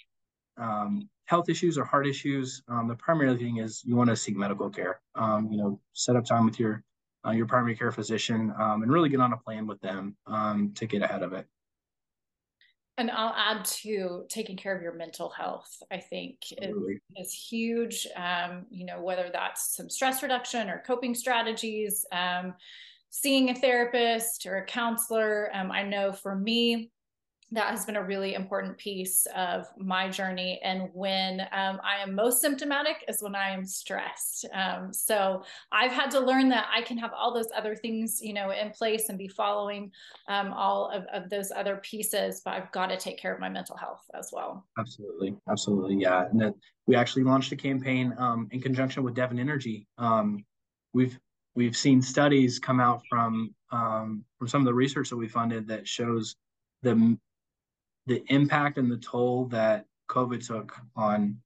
um, 0.58 1.08
health 1.26 1.48
issues 1.48 1.78
or 1.78 1.86
heart 1.86 2.08
issues 2.08 2.64
um, 2.68 2.88
the 2.88 2.96
primary 2.96 3.38
thing 3.38 3.58
is 3.58 3.84
you 3.86 3.96
want 3.96 4.10
to 4.10 4.16
seek 4.16 4.36
medical 4.36 4.70
care. 4.70 5.00
Um, 5.14 5.50
you 5.52 5.58
know 5.58 5.80
set 5.94 6.16
up 6.16 6.26
time 6.26 6.46
with 6.46 6.60
your 6.60 6.84
uh, 7.26 7.32
your 7.32 7.46
primary 7.46 7.76
care 7.76 7.92
physician 7.92 8.54
and 8.58 8.92
really 8.92 9.10
get 9.10 9.20
on 9.20 9.34
a 9.34 9.38
plan 9.38 9.68
with 9.68 9.80
them 9.82 10.16
to 10.76 10.86
get 10.88 11.04
ahead 11.04 11.24
of 11.24 11.34
it 11.34 11.48
and 12.98 13.12
I'll 13.12 13.36
add 13.36 13.66
to 13.66 14.26
taking 14.30 14.56
care 14.56 14.76
of 14.76 14.82
your 14.82 14.94
mental 14.94 15.30
health. 15.30 15.84
I 15.92 15.98
think 15.98 16.38
is, 16.52 16.76
is 17.18 17.34
huge. 17.34 18.08
Um, 18.16 18.66
you 18.70 18.86
know, 18.86 19.02
whether 19.02 19.30
that's 19.32 19.76
some 19.76 19.90
stress 19.90 20.24
reduction 20.24 20.70
or 20.70 20.84
coping 20.86 21.14
strategies, 21.14 22.06
um, 22.12 22.54
seeing 23.10 23.50
a 23.50 23.56
therapist 23.56 24.46
or 24.46 24.58
a 24.58 24.66
counselor. 24.66 25.50
Um, 25.54 25.72
I 25.72 25.84
know 25.84 26.14
for 26.14 26.36
me, 26.36 26.92
that 27.56 27.70
has 27.72 27.86
been 27.86 27.96
a 27.96 28.04
really 28.04 28.34
important 28.34 28.78
piece 28.78 29.26
of 29.36 29.66
my 29.78 30.10
journey. 30.10 30.60
And 30.64 30.90
when 30.94 31.42
um, 31.52 31.80
I 31.84 32.02
am 32.02 32.14
most 32.14 32.42
symptomatic 32.42 33.04
is 33.08 33.22
when 33.22 33.36
I 33.36 33.50
am 33.50 33.66
stressed. 33.66 34.46
Um, 34.54 34.94
so 34.94 35.44
I've 35.72 35.92
had 35.92 36.12
to 36.12 36.20
learn 36.20 36.50
that 36.50 36.68
I 36.74 36.82
can 36.82 36.98
have 36.98 37.12
all 37.14 37.34
those 37.34 37.50
other 37.56 37.76
things, 37.76 38.20
you 38.22 38.34
know, 38.34 38.52
in 38.52 38.72
place 38.72 39.10
and 39.10 39.18
be 39.18 39.28
following 39.28 39.92
um, 40.28 40.54
all 40.54 40.90
of, 40.92 41.06
of 41.06 41.30
those 41.30 41.52
other 41.52 41.78
pieces, 41.78 42.42
but 42.44 42.54
I've 42.54 42.72
got 42.72 42.88
to 42.88 42.98
take 42.98 43.18
care 43.18 43.34
of 43.34 43.40
my 43.40 43.50
mental 43.50 43.78
health 43.78 44.04
as 44.14 44.30
well. 44.32 44.66
Absolutely, 44.78 45.36
absolutely, 45.50 45.96
yeah. 45.96 46.26
And 46.32 46.54
we 46.88 46.96
actually 46.96 47.24
launched 47.24 47.52
a 47.52 47.56
campaign 47.56 48.14
um, 48.18 48.48
in 48.52 48.62
conjunction 48.62 49.04
with 49.04 49.16
Devon 49.16 49.40
Energy. 49.40 49.88
Um, 49.98 50.46
we've 50.94 51.18
we've 51.56 51.76
seen 51.76 52.02
studies 52.02 52.60
come 52.60 52.80
out 52.80 53.02
from 53.10 53.54
um, 53.72 54.24
from 54.38 54.48
some 54.48 54.62
of 54.62 54.66
the 54.66 54.74
research 54.74 55.10
that 55.10 55.18
we 55.18 55.28
funded 55.28 55.68
that 55.68 55.88
shows 55.88 56.36
the 56.84 57.18
the 58.08 58.24
impact 58.28 58.78
and 58.78 58.92
the 58.92 58.98
toll 58.98 59.46
that 59.46 59.86
COVID 60.10 60.46
took 60.46 60.76
on 60.96 61.38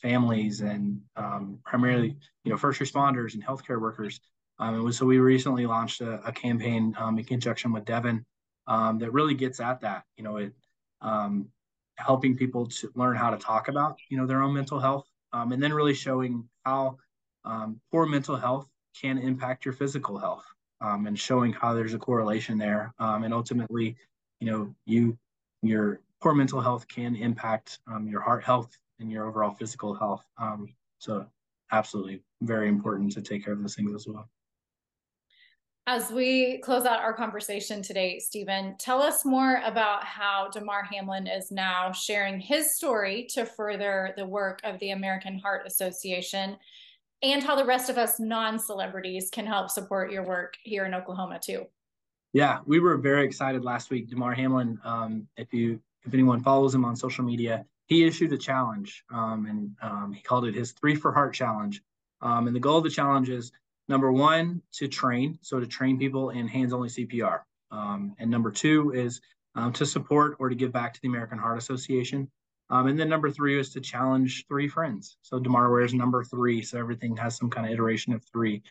families 0.00 0.60
and 0.60 1.00
um, 1.16 1.58
primarily, 1.64 2.16
you 2.44 2.50
know, 2.50 2.56
first 2.56 2.80
responders 2.80 3.34
and 3.34 3.44
healthcare 3.44 3.80
workers. 3.80 4.20
Um, 4.58 4.86
and 4.86 4.94
so 4.94 5.06
we 5.06 5.18
recently 5.18 5.66
launched 5.66 6.00
a, 6.00 6.20
a 6.24 6.32
campaign 6.32 6.94
um, 6.98 7.18
in 7.18 7.24
conjunction 7.24 7.72
with 7.72 7.84
Devon 7.84 8.24
um, 8.66 8.98
that 8.98 9.12
really 9.12 9.34
gets 9.34 9.60
at 9.60 9.80
that. 9.80 10.04
You 10.16 10.24
know, 10.24 10.36
it 10.36 10.52
um, 11.00 11.48
helping 11.96 12.36
people 12.36 12.66
to 12.66 12.90
learn 12.94 13.16
how 13.16 13.30
to 13.30 13.36
talk 13.36 13.68
about, 13.68 13.96
you 14.10 14.16
know, 14.16 14.26
their 14.26 14.42
own 14.42 14.54
mental 14.54 14.78
health, 14.78 15.06
um, 15.32 15.52
and 15.52 15.62
then 15.62 15.72
really 15.72 15.94
showing 15.94 16.48
how 16.64 16.98
poor 17.90 18.06
mental 18.06 18.36
health 18.36 18.68
can 19.00 19.18
impact 19.18 19.64
your 19.64 19.74
physical 19.74 20.18
health, 20.18 20.44
and 20.80 21.18
showing 21.18 21.52
how 21.52 21.74
there's 21.74 21.94
a 21.94 21.98
correlation 21.98 22.58
there. 22.58 22.94
and 22.98 23.34
ultimately, 23.34 23.96
you 24.40 24.50
know, 24.50 24.74
you 24.86 25.18
your 25.66 26.00
poor 26.20 26.34
mental 26.34 26.60
health 26.60 26.86
can 26.88 27.16
impact 27.16 27.80
um, 27.86 28.06
your 28.08 28.20
heart 28.20 28.42
health 28.42 28.76
and 28.98 29.10
your 29.10 29.26
overall 29.26 29.52
physical 29.52 29.94
health. 29.94 30.24
Um, 30.38 30.74
so, 30.98 31.26
absolutely, 31.72 32.22
very 32.42 32.68
important 32.68 33.12
to 33.12 33.22
take 33.22 33.44
care 33.44 33.52
of 33.52 33.60
those 33.60 33.74
things 33.74 33.94
as 33.94 34.06
well. 34.06 34.28
As 35.86 36.10
we 36.10 36.58
close 36.58 36.86
out 36.86 37.00
our 37.00 37.12
conversation 37.12 37.82
today, 37.82 38.18
Steven, 38.18 38.74
tell 38.78 39.02
us 39.02 39.22
more 39.22 39.60
about 39.66 40.02
how 40.02 40.48
Damar 40.50 40.82
Hamlin 40.82 41.26
is 41.26 41.50
now 41.50 41.92
sharing 41.92 42.40
his 42.40 42.74
story 42.74 43.26
to 43.34 43.44
further 43.44 44.14
the 44.16 44.24
work 44.24 44.60
of 44.64 44.78
the 44.80 44.92
American 44.92 45.38
Heart 45.38 45.66
Association 45.66 46.56
and 47.22 47.42
how 47.42 47.54
the 47.54 47.66
rest 47.66 47.90
of 47.90 47.98
us 47.98 48.18
non 48.18 48.58
celebrities 48.58 49.28
can 49.30 49.44
help 49.44 49.68
support 49.68 50.10
your 50.10 50.26
work 50.26 50.56
here 50.62 50.86
in 50.86 50.94
Oklahoma, 50.94 51.38
too. 51.38 51.66
Yeah, 52.34 52.58
we 52.66 52.80
were 52.80 52.96
very 52.96 53.24
excited 53.24 53.64
last 53.64 53.90
week. 53.90 54.10
Damar 54.10 54.34
Hamlin, 54.34 54.80
um, 54.84 55.28
if 55.36 55.54
you 55.54 55.80
if 56.04 56.12
anyone 56.12 56.42
follows 56.42 56.74
him 56.74 56.84
on 56.84 56.96
social 56.96 57.24
media, 57.24 57.64
he 57.86 58.04
issued 58.04 58.32
a 58.32 58.36
challenge 58.36 59.04
um, 59.12 59.46
and 59.46 59.70
um, 59.80 60.12
he 60.12 60.20
called 60.20 60.44
it 60.44 60.54
his 60.54 60.72
three 60.72 60.96
for 60.96 61.12
heart 61.12 61.32
challenge. 61.32 61.80
Um, 62.20 62.48
and 62.48 62.56
the 62.56 62.60
goal 62.60 62.78
of 62.78 62.84
the 62.84 62.90
challenge 62.90 63.30
is 63.30 63.52
number 63.88 64.10
one, 64.10 64.62
to 64.72 64.88
train, 64.88 65.38
so 65.42 65.60
to 65.60 65.66
train 65.66 65.96
people 65.96 66.30
in 66.30 66.48
hands 66.48 66.72
only 66.72 66.88
CPR. 66.88 67.42
Um, 67.70 68.16
and 68.18 68.32
number 68.32 68.50
two 68.50 68.92
is 68.92 69.20
um, 69.54 69.72
to 69.74 69.86
support 69.86 70.36
or 70.40 70.48
to 70.48 70.56
give 70.56 70.72
back 70.72 70.92
to 70.94 71.00
the 71.00 71.08
American 71.08 71.38
Heart 71.38 71.58
Association. 71.58 72.28
Um, 72.68 72.88
and 72.88 72.98
then 72.98 73.08
number 73.08 73.30
three 73.30 73.60
is 73.60 73.70
to 73.74 73.80
challenge 73.80 74.44
three 74.48 74.66
friends. 74.66 75.18
So 75.22 75.38
Damar 75.38 75.70
wears 75.70 75.94
number 75.94 76.24
three, 76.24 76.62
so 76.62 76.78
everything 76.78 77.16
has 77.16 77.36
some 77.36 77.48
kind 77.48 77.64
of 77.64 77.72
iteration 77.72 78.12
of 78.12 78.24
three. 78.24 78.62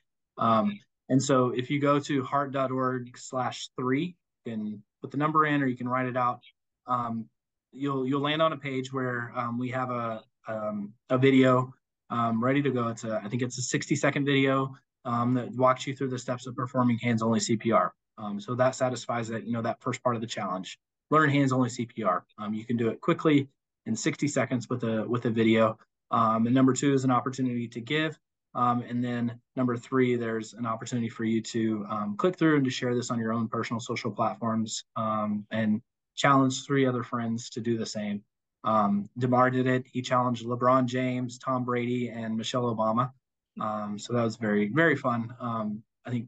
And 1.10 1.22
so 1.22 1.50
if 1.50 1.70
you 1.70 1.80
go 1.80 2.00
to 2.00 2.24
heart.org 2.24 3.18
slash 3.18 3.70
three, 3.78 4.16
can 4.46 4.82
put 5.02 5.12
the 5.12 5.18
number 5.18 5.46
in 5.46 5.62
or 5.62 5.68
you 5.68 5.78
can 5.78 5.88
write 5.88 6.06
it 6.06 6.18
out 6.18 6.42
um, 6.88 7.26
you'll 7.72 8.08
you'll 8.08 8.22
land 8.22 8.42
on 8.42 8.54
a 8.54 8.58
page 8.58 8.94
where 8.94 9.32
um, 9.36 9.58
we 9.58 9.70
have 9.70 9.90
a 9.90 10.24
um, 10.48 10.94
a 11.10 11.18
video 11.18 11.74
um, 12.10 12.44
ready 12.44 12.62
to 12.62 12.70
go. 12.70 12.88
It's 12.90 13.04
a 13.04 13.22
I 13.24 13.30
think 13.30 13.42
it's 13.42 13.58
a 13.58 13.62
60 13.62 13.96
second 13.96 14.26
video 14.26 14.76
um, 15.06 15.34
that 15.34 15.52
walks 15.56 15.88
you 15.88 15.96
through 15.96 16.10
the 16.10 16.20
steps 16.20 16.46
of 16.46 16.56
performing 16.56 16.98
hands 17.00 17.22
only 17.22 17.40
CPR. 17.40 17.92
Um, 18.18 18.40
so 18.40 18.54
that 18.56 18.76
satisfies 18.76 19.28
that 19.30 19.46
you 19.46 19.54
know 19.54 19.62
that 19.62 19.82
first 19.82 20.04
part 20.04 20.16
of 20.16 20.22
the 20.22 20.28
challenge. 20.28 20.78
Learn 21.10 21.30
hands 21.30 21.52
only 21.52 21.70
CPR. 21.70 22.22
you 22.52 22.66
can 22.66 22.78
do 22.78 22.90
it 22.90 23.02
quickly 23.02 23.48
in 23.86 23.96
60 23.96 24.28
seconds 24.28 24.70
with 24.70 24.84
a 24.84 25.04
with 25.08 25.26
a 25.26 25.30
video. 25.30 25.78
and 26.12 26.54
number 26.54 26.74
two 26.74 26.94
is 26.94 27.04
an 27.04 27.12
opportunity 27.12 27.68
to 27.68 27.82
give. 27.82 28.18
Um, 28.56 28.84
and 28.88 29.04
then 29.04 29.40
number 29.56 29.76
three, 29.78 30.16
there's 30.16 30.54
an 30.54 30.66
opportunity 30.66 31.10
for 31.10 31.24
you 31.24 31.42
to 31.42 31.86
um, 31.90 32.16
click 32.18 32.38
through 32.38 32.58
and 32.58 32.66
to 32.66 32.72
share 32.72 32.94
this 32.94 33.10
on 33.10 33.20
your 33.20 33.34
own 33.34 33.48
personal 33.48 33.80
social 33.80 34.12
platforms 34.12 34.84
um, 34.96 35.46
and 35.52 35.82
challenge 36.16 36.66
three 36.66 36.86
other 36.86 37.04
friends 37.04 37.50
to 37.52 37.62
do 37.62 37.78
the 37.78 37.86
same. 37.86 38.24
Um, 38.64 39.10
Damar 39.18 39.50
did 39.50 39.68
it. 39.68 39.86
He 39.92 40.02
challenged 40.02 40.46
LeBron 40.46 40.86
James, 40.86 41.38
Tom 41.38 41.66
Brady, 41.66 42.10
and 42.10 42.38
Michelle 42.38 42.74
Obama. 42.74 43.12
Um, 43.60 43.98
so 44.00 44.14
that 44.14 44.24
was 44.24 44.38
very, 44.38 44.70
very 44.70 44.96
fun. 44.96 45.34
Um, 45.40 45.84
I 46.06 46.12
think 46.12 46.28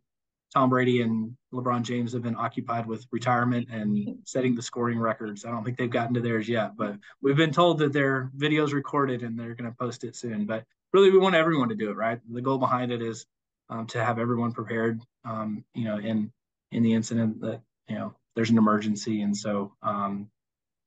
Tom 0.54 0.70
Brady 0.70 1.02
and 1.02 1.36
LeBron 1.54 1.84
James 1.84 2.14
have 2.14 2.24
been 2.24 2.36
occupied 2.36 2.86
with 2.86 3.06
retirement 3.12 3.68
and 3.72 4.18
setting 4.26 4.56
the 4.56 4.62
scoring 4.62 5.00
records. 5.00 5.46
I 5.46 5.52
don't 5.52 5.64
think 5.64 5.78
they've 5.78 5.90
gotten 5.90 6.14
to 6.16 6.22
theirs 6.22 6.48
yet, 6.48 6.78
but 6.78 6.96
we've 7.22 7.36
been 7.36 7.52
told 7.52 7.78
that 7.80 7.94
their 7.94 8.32
video's 8.36 8.74
recorded 8.74 9.22
and 9.22 9.38
they're 9.38 9.56
going 9.56 9.70
to 9.70 9.78
post 9.78 10.04
it 10.04 10.16
soon. 10.16 10.46
But 10.46 10.64
really, 10.96 11.12
we 11.12 11.18
want 11.18 11.36
everyone 11.36 11.70
to 11.70 11.76
do 11.76 11.90
it, 11.90 11.98
right? 11.98 12.22
The 12.32 12.42
goal 12.42 12.58
behind 12.58 12.94
it 12.94 13.02
is 13.02 13.26
um, 13.70 13.86
to 13.88 14.04
have 14.04 14.18
everyone 14.18 14.54
prepared, 14.54 15.02
um, 15.26 15.66
you 15.74 15.84
know, 15.84 15.98
in 15.98 16.32
in 16.72 16.84
the 16.84 16.94
incident 16.94 17.42
that 17.42 17.62
you 17.90 17.96
know 17.96 18.16
there's 18.36 18.50
an 18.50 18.58
emergency, 18.58 19.22
and 19.22 19.36
so 19.36 19.74
um, 19.84 20.30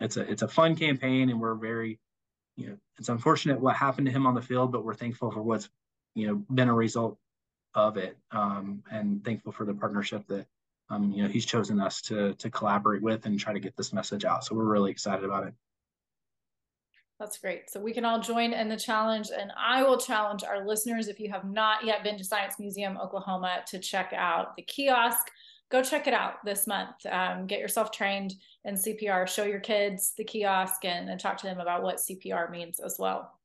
it's 0.00 0.16
a 0.16 0.22
it's 0.22 0.40
a 0.40 0.48
fun 0.48 0.76
campaign, 0.76 1.28
and 1.28 1.38
we're 1.38 1.54
very, 1.54 1.98
you 2.56 2.68
know, 2.68 2.78
it's 2.98 3.10
unfortunate 3.10 3.60
what 3.60 3.76
happened 3.76 4.06
to 4.06 4.12
him 4.12 4.26
on 4.26 4.34
the 4.34 4.40
field, 4.40 4.72
but 4.72 4.82
we're 4.82 4.94
thankful 4.94 5.30
for 5.30 5.42
what's 5.42 5.68
you 6.14 6.26
know 6.26 6.36
been 6.50 6.70
a 6.70 6.74
result 6.74 7.18
of 7.74 7.98
it, 7.98 8.16
um, 8.30 8.82
and 8.90 9.22
thankful 9.22 9.52
for 9.52 9.66
the 9.66 9.74
partnership 9.74 10.26
that 10.28 10.46
um, 10.88 11.12
you 11.12 11.22
know 11.22 11.28
he's 11.28 11.44
chosen 11.44 11.80
us 11.80 12.00
to 12.00 12.32
to 12.36 12.48
collaborate 12.48 13.02
with 13.02 13.26
and 13.26 13.38
try 13.38 13.52
to 13.52 13.60
get 13.60 13.76
this 13.76 13.92
message 13.92 14.24
out. 14.24 14.42
So 14.42 14.54
we're 14.54 14.64
really 14.64 14.90
excited 14.90 15.26
about 15.26 15.46
it. 15.48 15.52
That's 17.18 17.38
great. 17.38 17.68
So 17.68 17.80
we 17.80 17.92
can 17.92 18.04
all 18.04 18.20
join 18.20 18.52
in 18.52 18.68
the 18.68 18.76
challenge. 18.76 19.30
And 19.36 19.50
I 19.58 19.82
will 19.82 19.98
challenge 19.98 20.44
our 20.44 20.64
listeners 20.64 21.08
if 21.08 21.18
you 21.18 21.30
have 21.30 21.44
not 21.44 21.84
yet 21.84 22.04
been 22.04 22.16
to 22.16 22.24
Science 22.24 22.54
Museum 22.60 22.96
Oklahoma 22.96 23.62
to 23.66 23.78
check 23.78 24.12
out 24.14 24.54
the 24.54 24.62
kiosk 24.62 25.28
go 25.70 25.82
check 25.82 26.06
it 26.06 26.14
out 26.14 26.44
this 26.44 26.66
month. 26.66 27.04
Um, 27.10 27.46
get 27.46 27.60
yourself 27.60 27.90
trained 27.90 28.34
in 28.64 28.74
CPR, 28.74 29.28
show 29.28 29.44
your 29.44 29.60
kids 29.60 30.12
the 30.16 30.24
kiosk 30.24 30.84
and, 30.84 31.08
and 31.08 31.20
talk 31.20 31.36
to 31.38 31.46
them 31.46 31.60
about 31.60 31.82
what 31.82 31.96
CPR 31.96 32.50
means 32.50 32.80
as 32.80 32.96
well. 32.98 33.37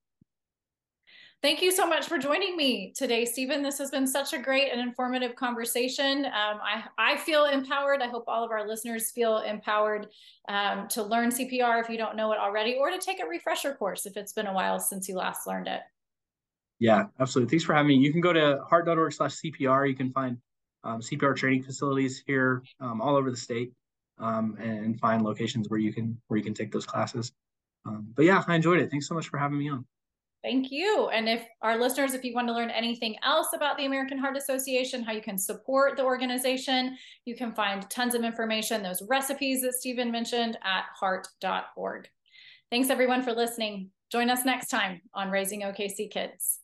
Thank 1.43 1.62
you 1.62 1.73
so 1.73 1.86
much 1.86 2.08
for 2.08 2.17
joining 2.17 2.56
me 2.56 2.93
today, 2.95 3.25
Steven. 3.25 3.62
This 3.62 3.77
has 3.77 3.91
been 3.91 4.08
such 4.08 4.32
a 4.32 4.38
great 4.38 4.71
and 4.71 4.79
informative 4.79 5.36
conversation. 5.36 6.23
Um, 6.23 6.32
I, 6.63 6.86
I 6.97 7.17
feel 7.17 7.43
empowered. 7.43 8.01
I 8.01 8.08
hope 8.08 8.23
all 8.29 8.45
of 8.45 8.51
our 8.51 8.65
listeners 8.65 9.12
feel 9.12 9.39
empowered 9.39 10.08
um, 10.47 10.88
to 10.88 11.03
learn 11.03 11.32
CPR 11.32 11.82
if 11.82 11.89
you 11.89 11.97
don't 11.97 12.15
know 12.15 12.32
it 12.32 12.39
already, 12.39 12.75
or 12.75 12.91
to 12.91 12.97
take 12.97 13.21
a 13.21 13.27
refresher 13.27 13.73
course 13.73 14.06
if 14.06 14.15
it's 14.15 14.32
been 14.32 14.47
a 14.47 14.53
while 14.53 14.79
since 14.79 15.10
you 15.10 15.17
last 15.17 15.45
learned 15.45 15.67
it. 15.67 15.82
Yeah, 16.79 17.08
absolutely. 17.19 17.49
Thanks 17.51 17.65
for 17.65 17.73
having 17.73 17.89
me. 17.89 17.95
You 17.95 18.13
can 18.13 18.21
go 18.21 18.32
to 18.32 18.62
heart.org 18.69 19.12
slash 19.12 19.36
CPR. 19.41 19.89
You 19.89 19.95
can 19.97 20.12
find 20.12 20.38
um, 20.86 21.01
CPR 21.01 21.36
training 21.36 21.63
facilities 21.63 22.23
here 22.25 22.63
um, 22.79 23.01
all 23.01 23.17
over 23.17 23.29
the 23.29 23.36
state 23.36 23.73
um, 24.17 24.56
and 24.62 24.97
find 24.97 25.21
locations 25.21 25.67
where 25.67 25.79
you 25.82 25.91
can 25.91 26.17
where 26.29 26.38
you 26.38 26.43
can 26.43 26.53
take 26.53 26.71
those 26.71 26.86
classes. 26.86 27.34
Um, 27.86 28.08
but 28.15 28.23
yeah, 28.23 28.41
I 28.47 28.56
enjoyed 28.56 28.79
it. 28.79 28.89
Thanks 28.89 29.10
so 29.10 29.13
much 29.13 29.27
for 29.27 29.38
having 29.38 29.60
me 29.60 29.67
on. 29.67 29.86
Thank 30.43 30.71
you. 30.71 31.08
And 31.08 31.29
if 31.29 31.45
our 31.62 31.79
listeners, 31.79 32.13
if 32.13 32.25
you 32.25 32.34
want 32.34 32.49
to 32.49 32.53
learn 32.53 32.69
anything 32.69 33.15
else 33.23 33.47
about 33.56 33.77
the 33.77 33.86
American 33.86 34.17
Heart 34.17 34.36
Association, 34.36 35.01
how 35.01 35.13
you 35.13 35.21
can 35.21 35.38
support 35.38 35.95
the 35.95 36.03
organization, 36.03 36.97
you 37.23 37.34
can 37.36 37.56
find 37.56 37.89
tons 37.89 38.13
of 38.13 38.25
information, 38.25 38.84
those 38.84 39.01
recipes 39.08 39.62
that 39.62 39.73
Steven 39.73 40.12
mentioned 40.12 40.58
at 40.62 40.84
heart.org. 40.99 42.10
Thanks 42.69 42.89
everyone 42.89 43.23
for 43.23 43.32
listening. 43.32 43.91
Join 44.12 44.29
us 44.29 44.43
next 44.43 44.67
time 44.67 45.01
on 45.13 45.32
Raising 45.32 45.62
OKC 45.62 46.12
Kids. 46.12 46.62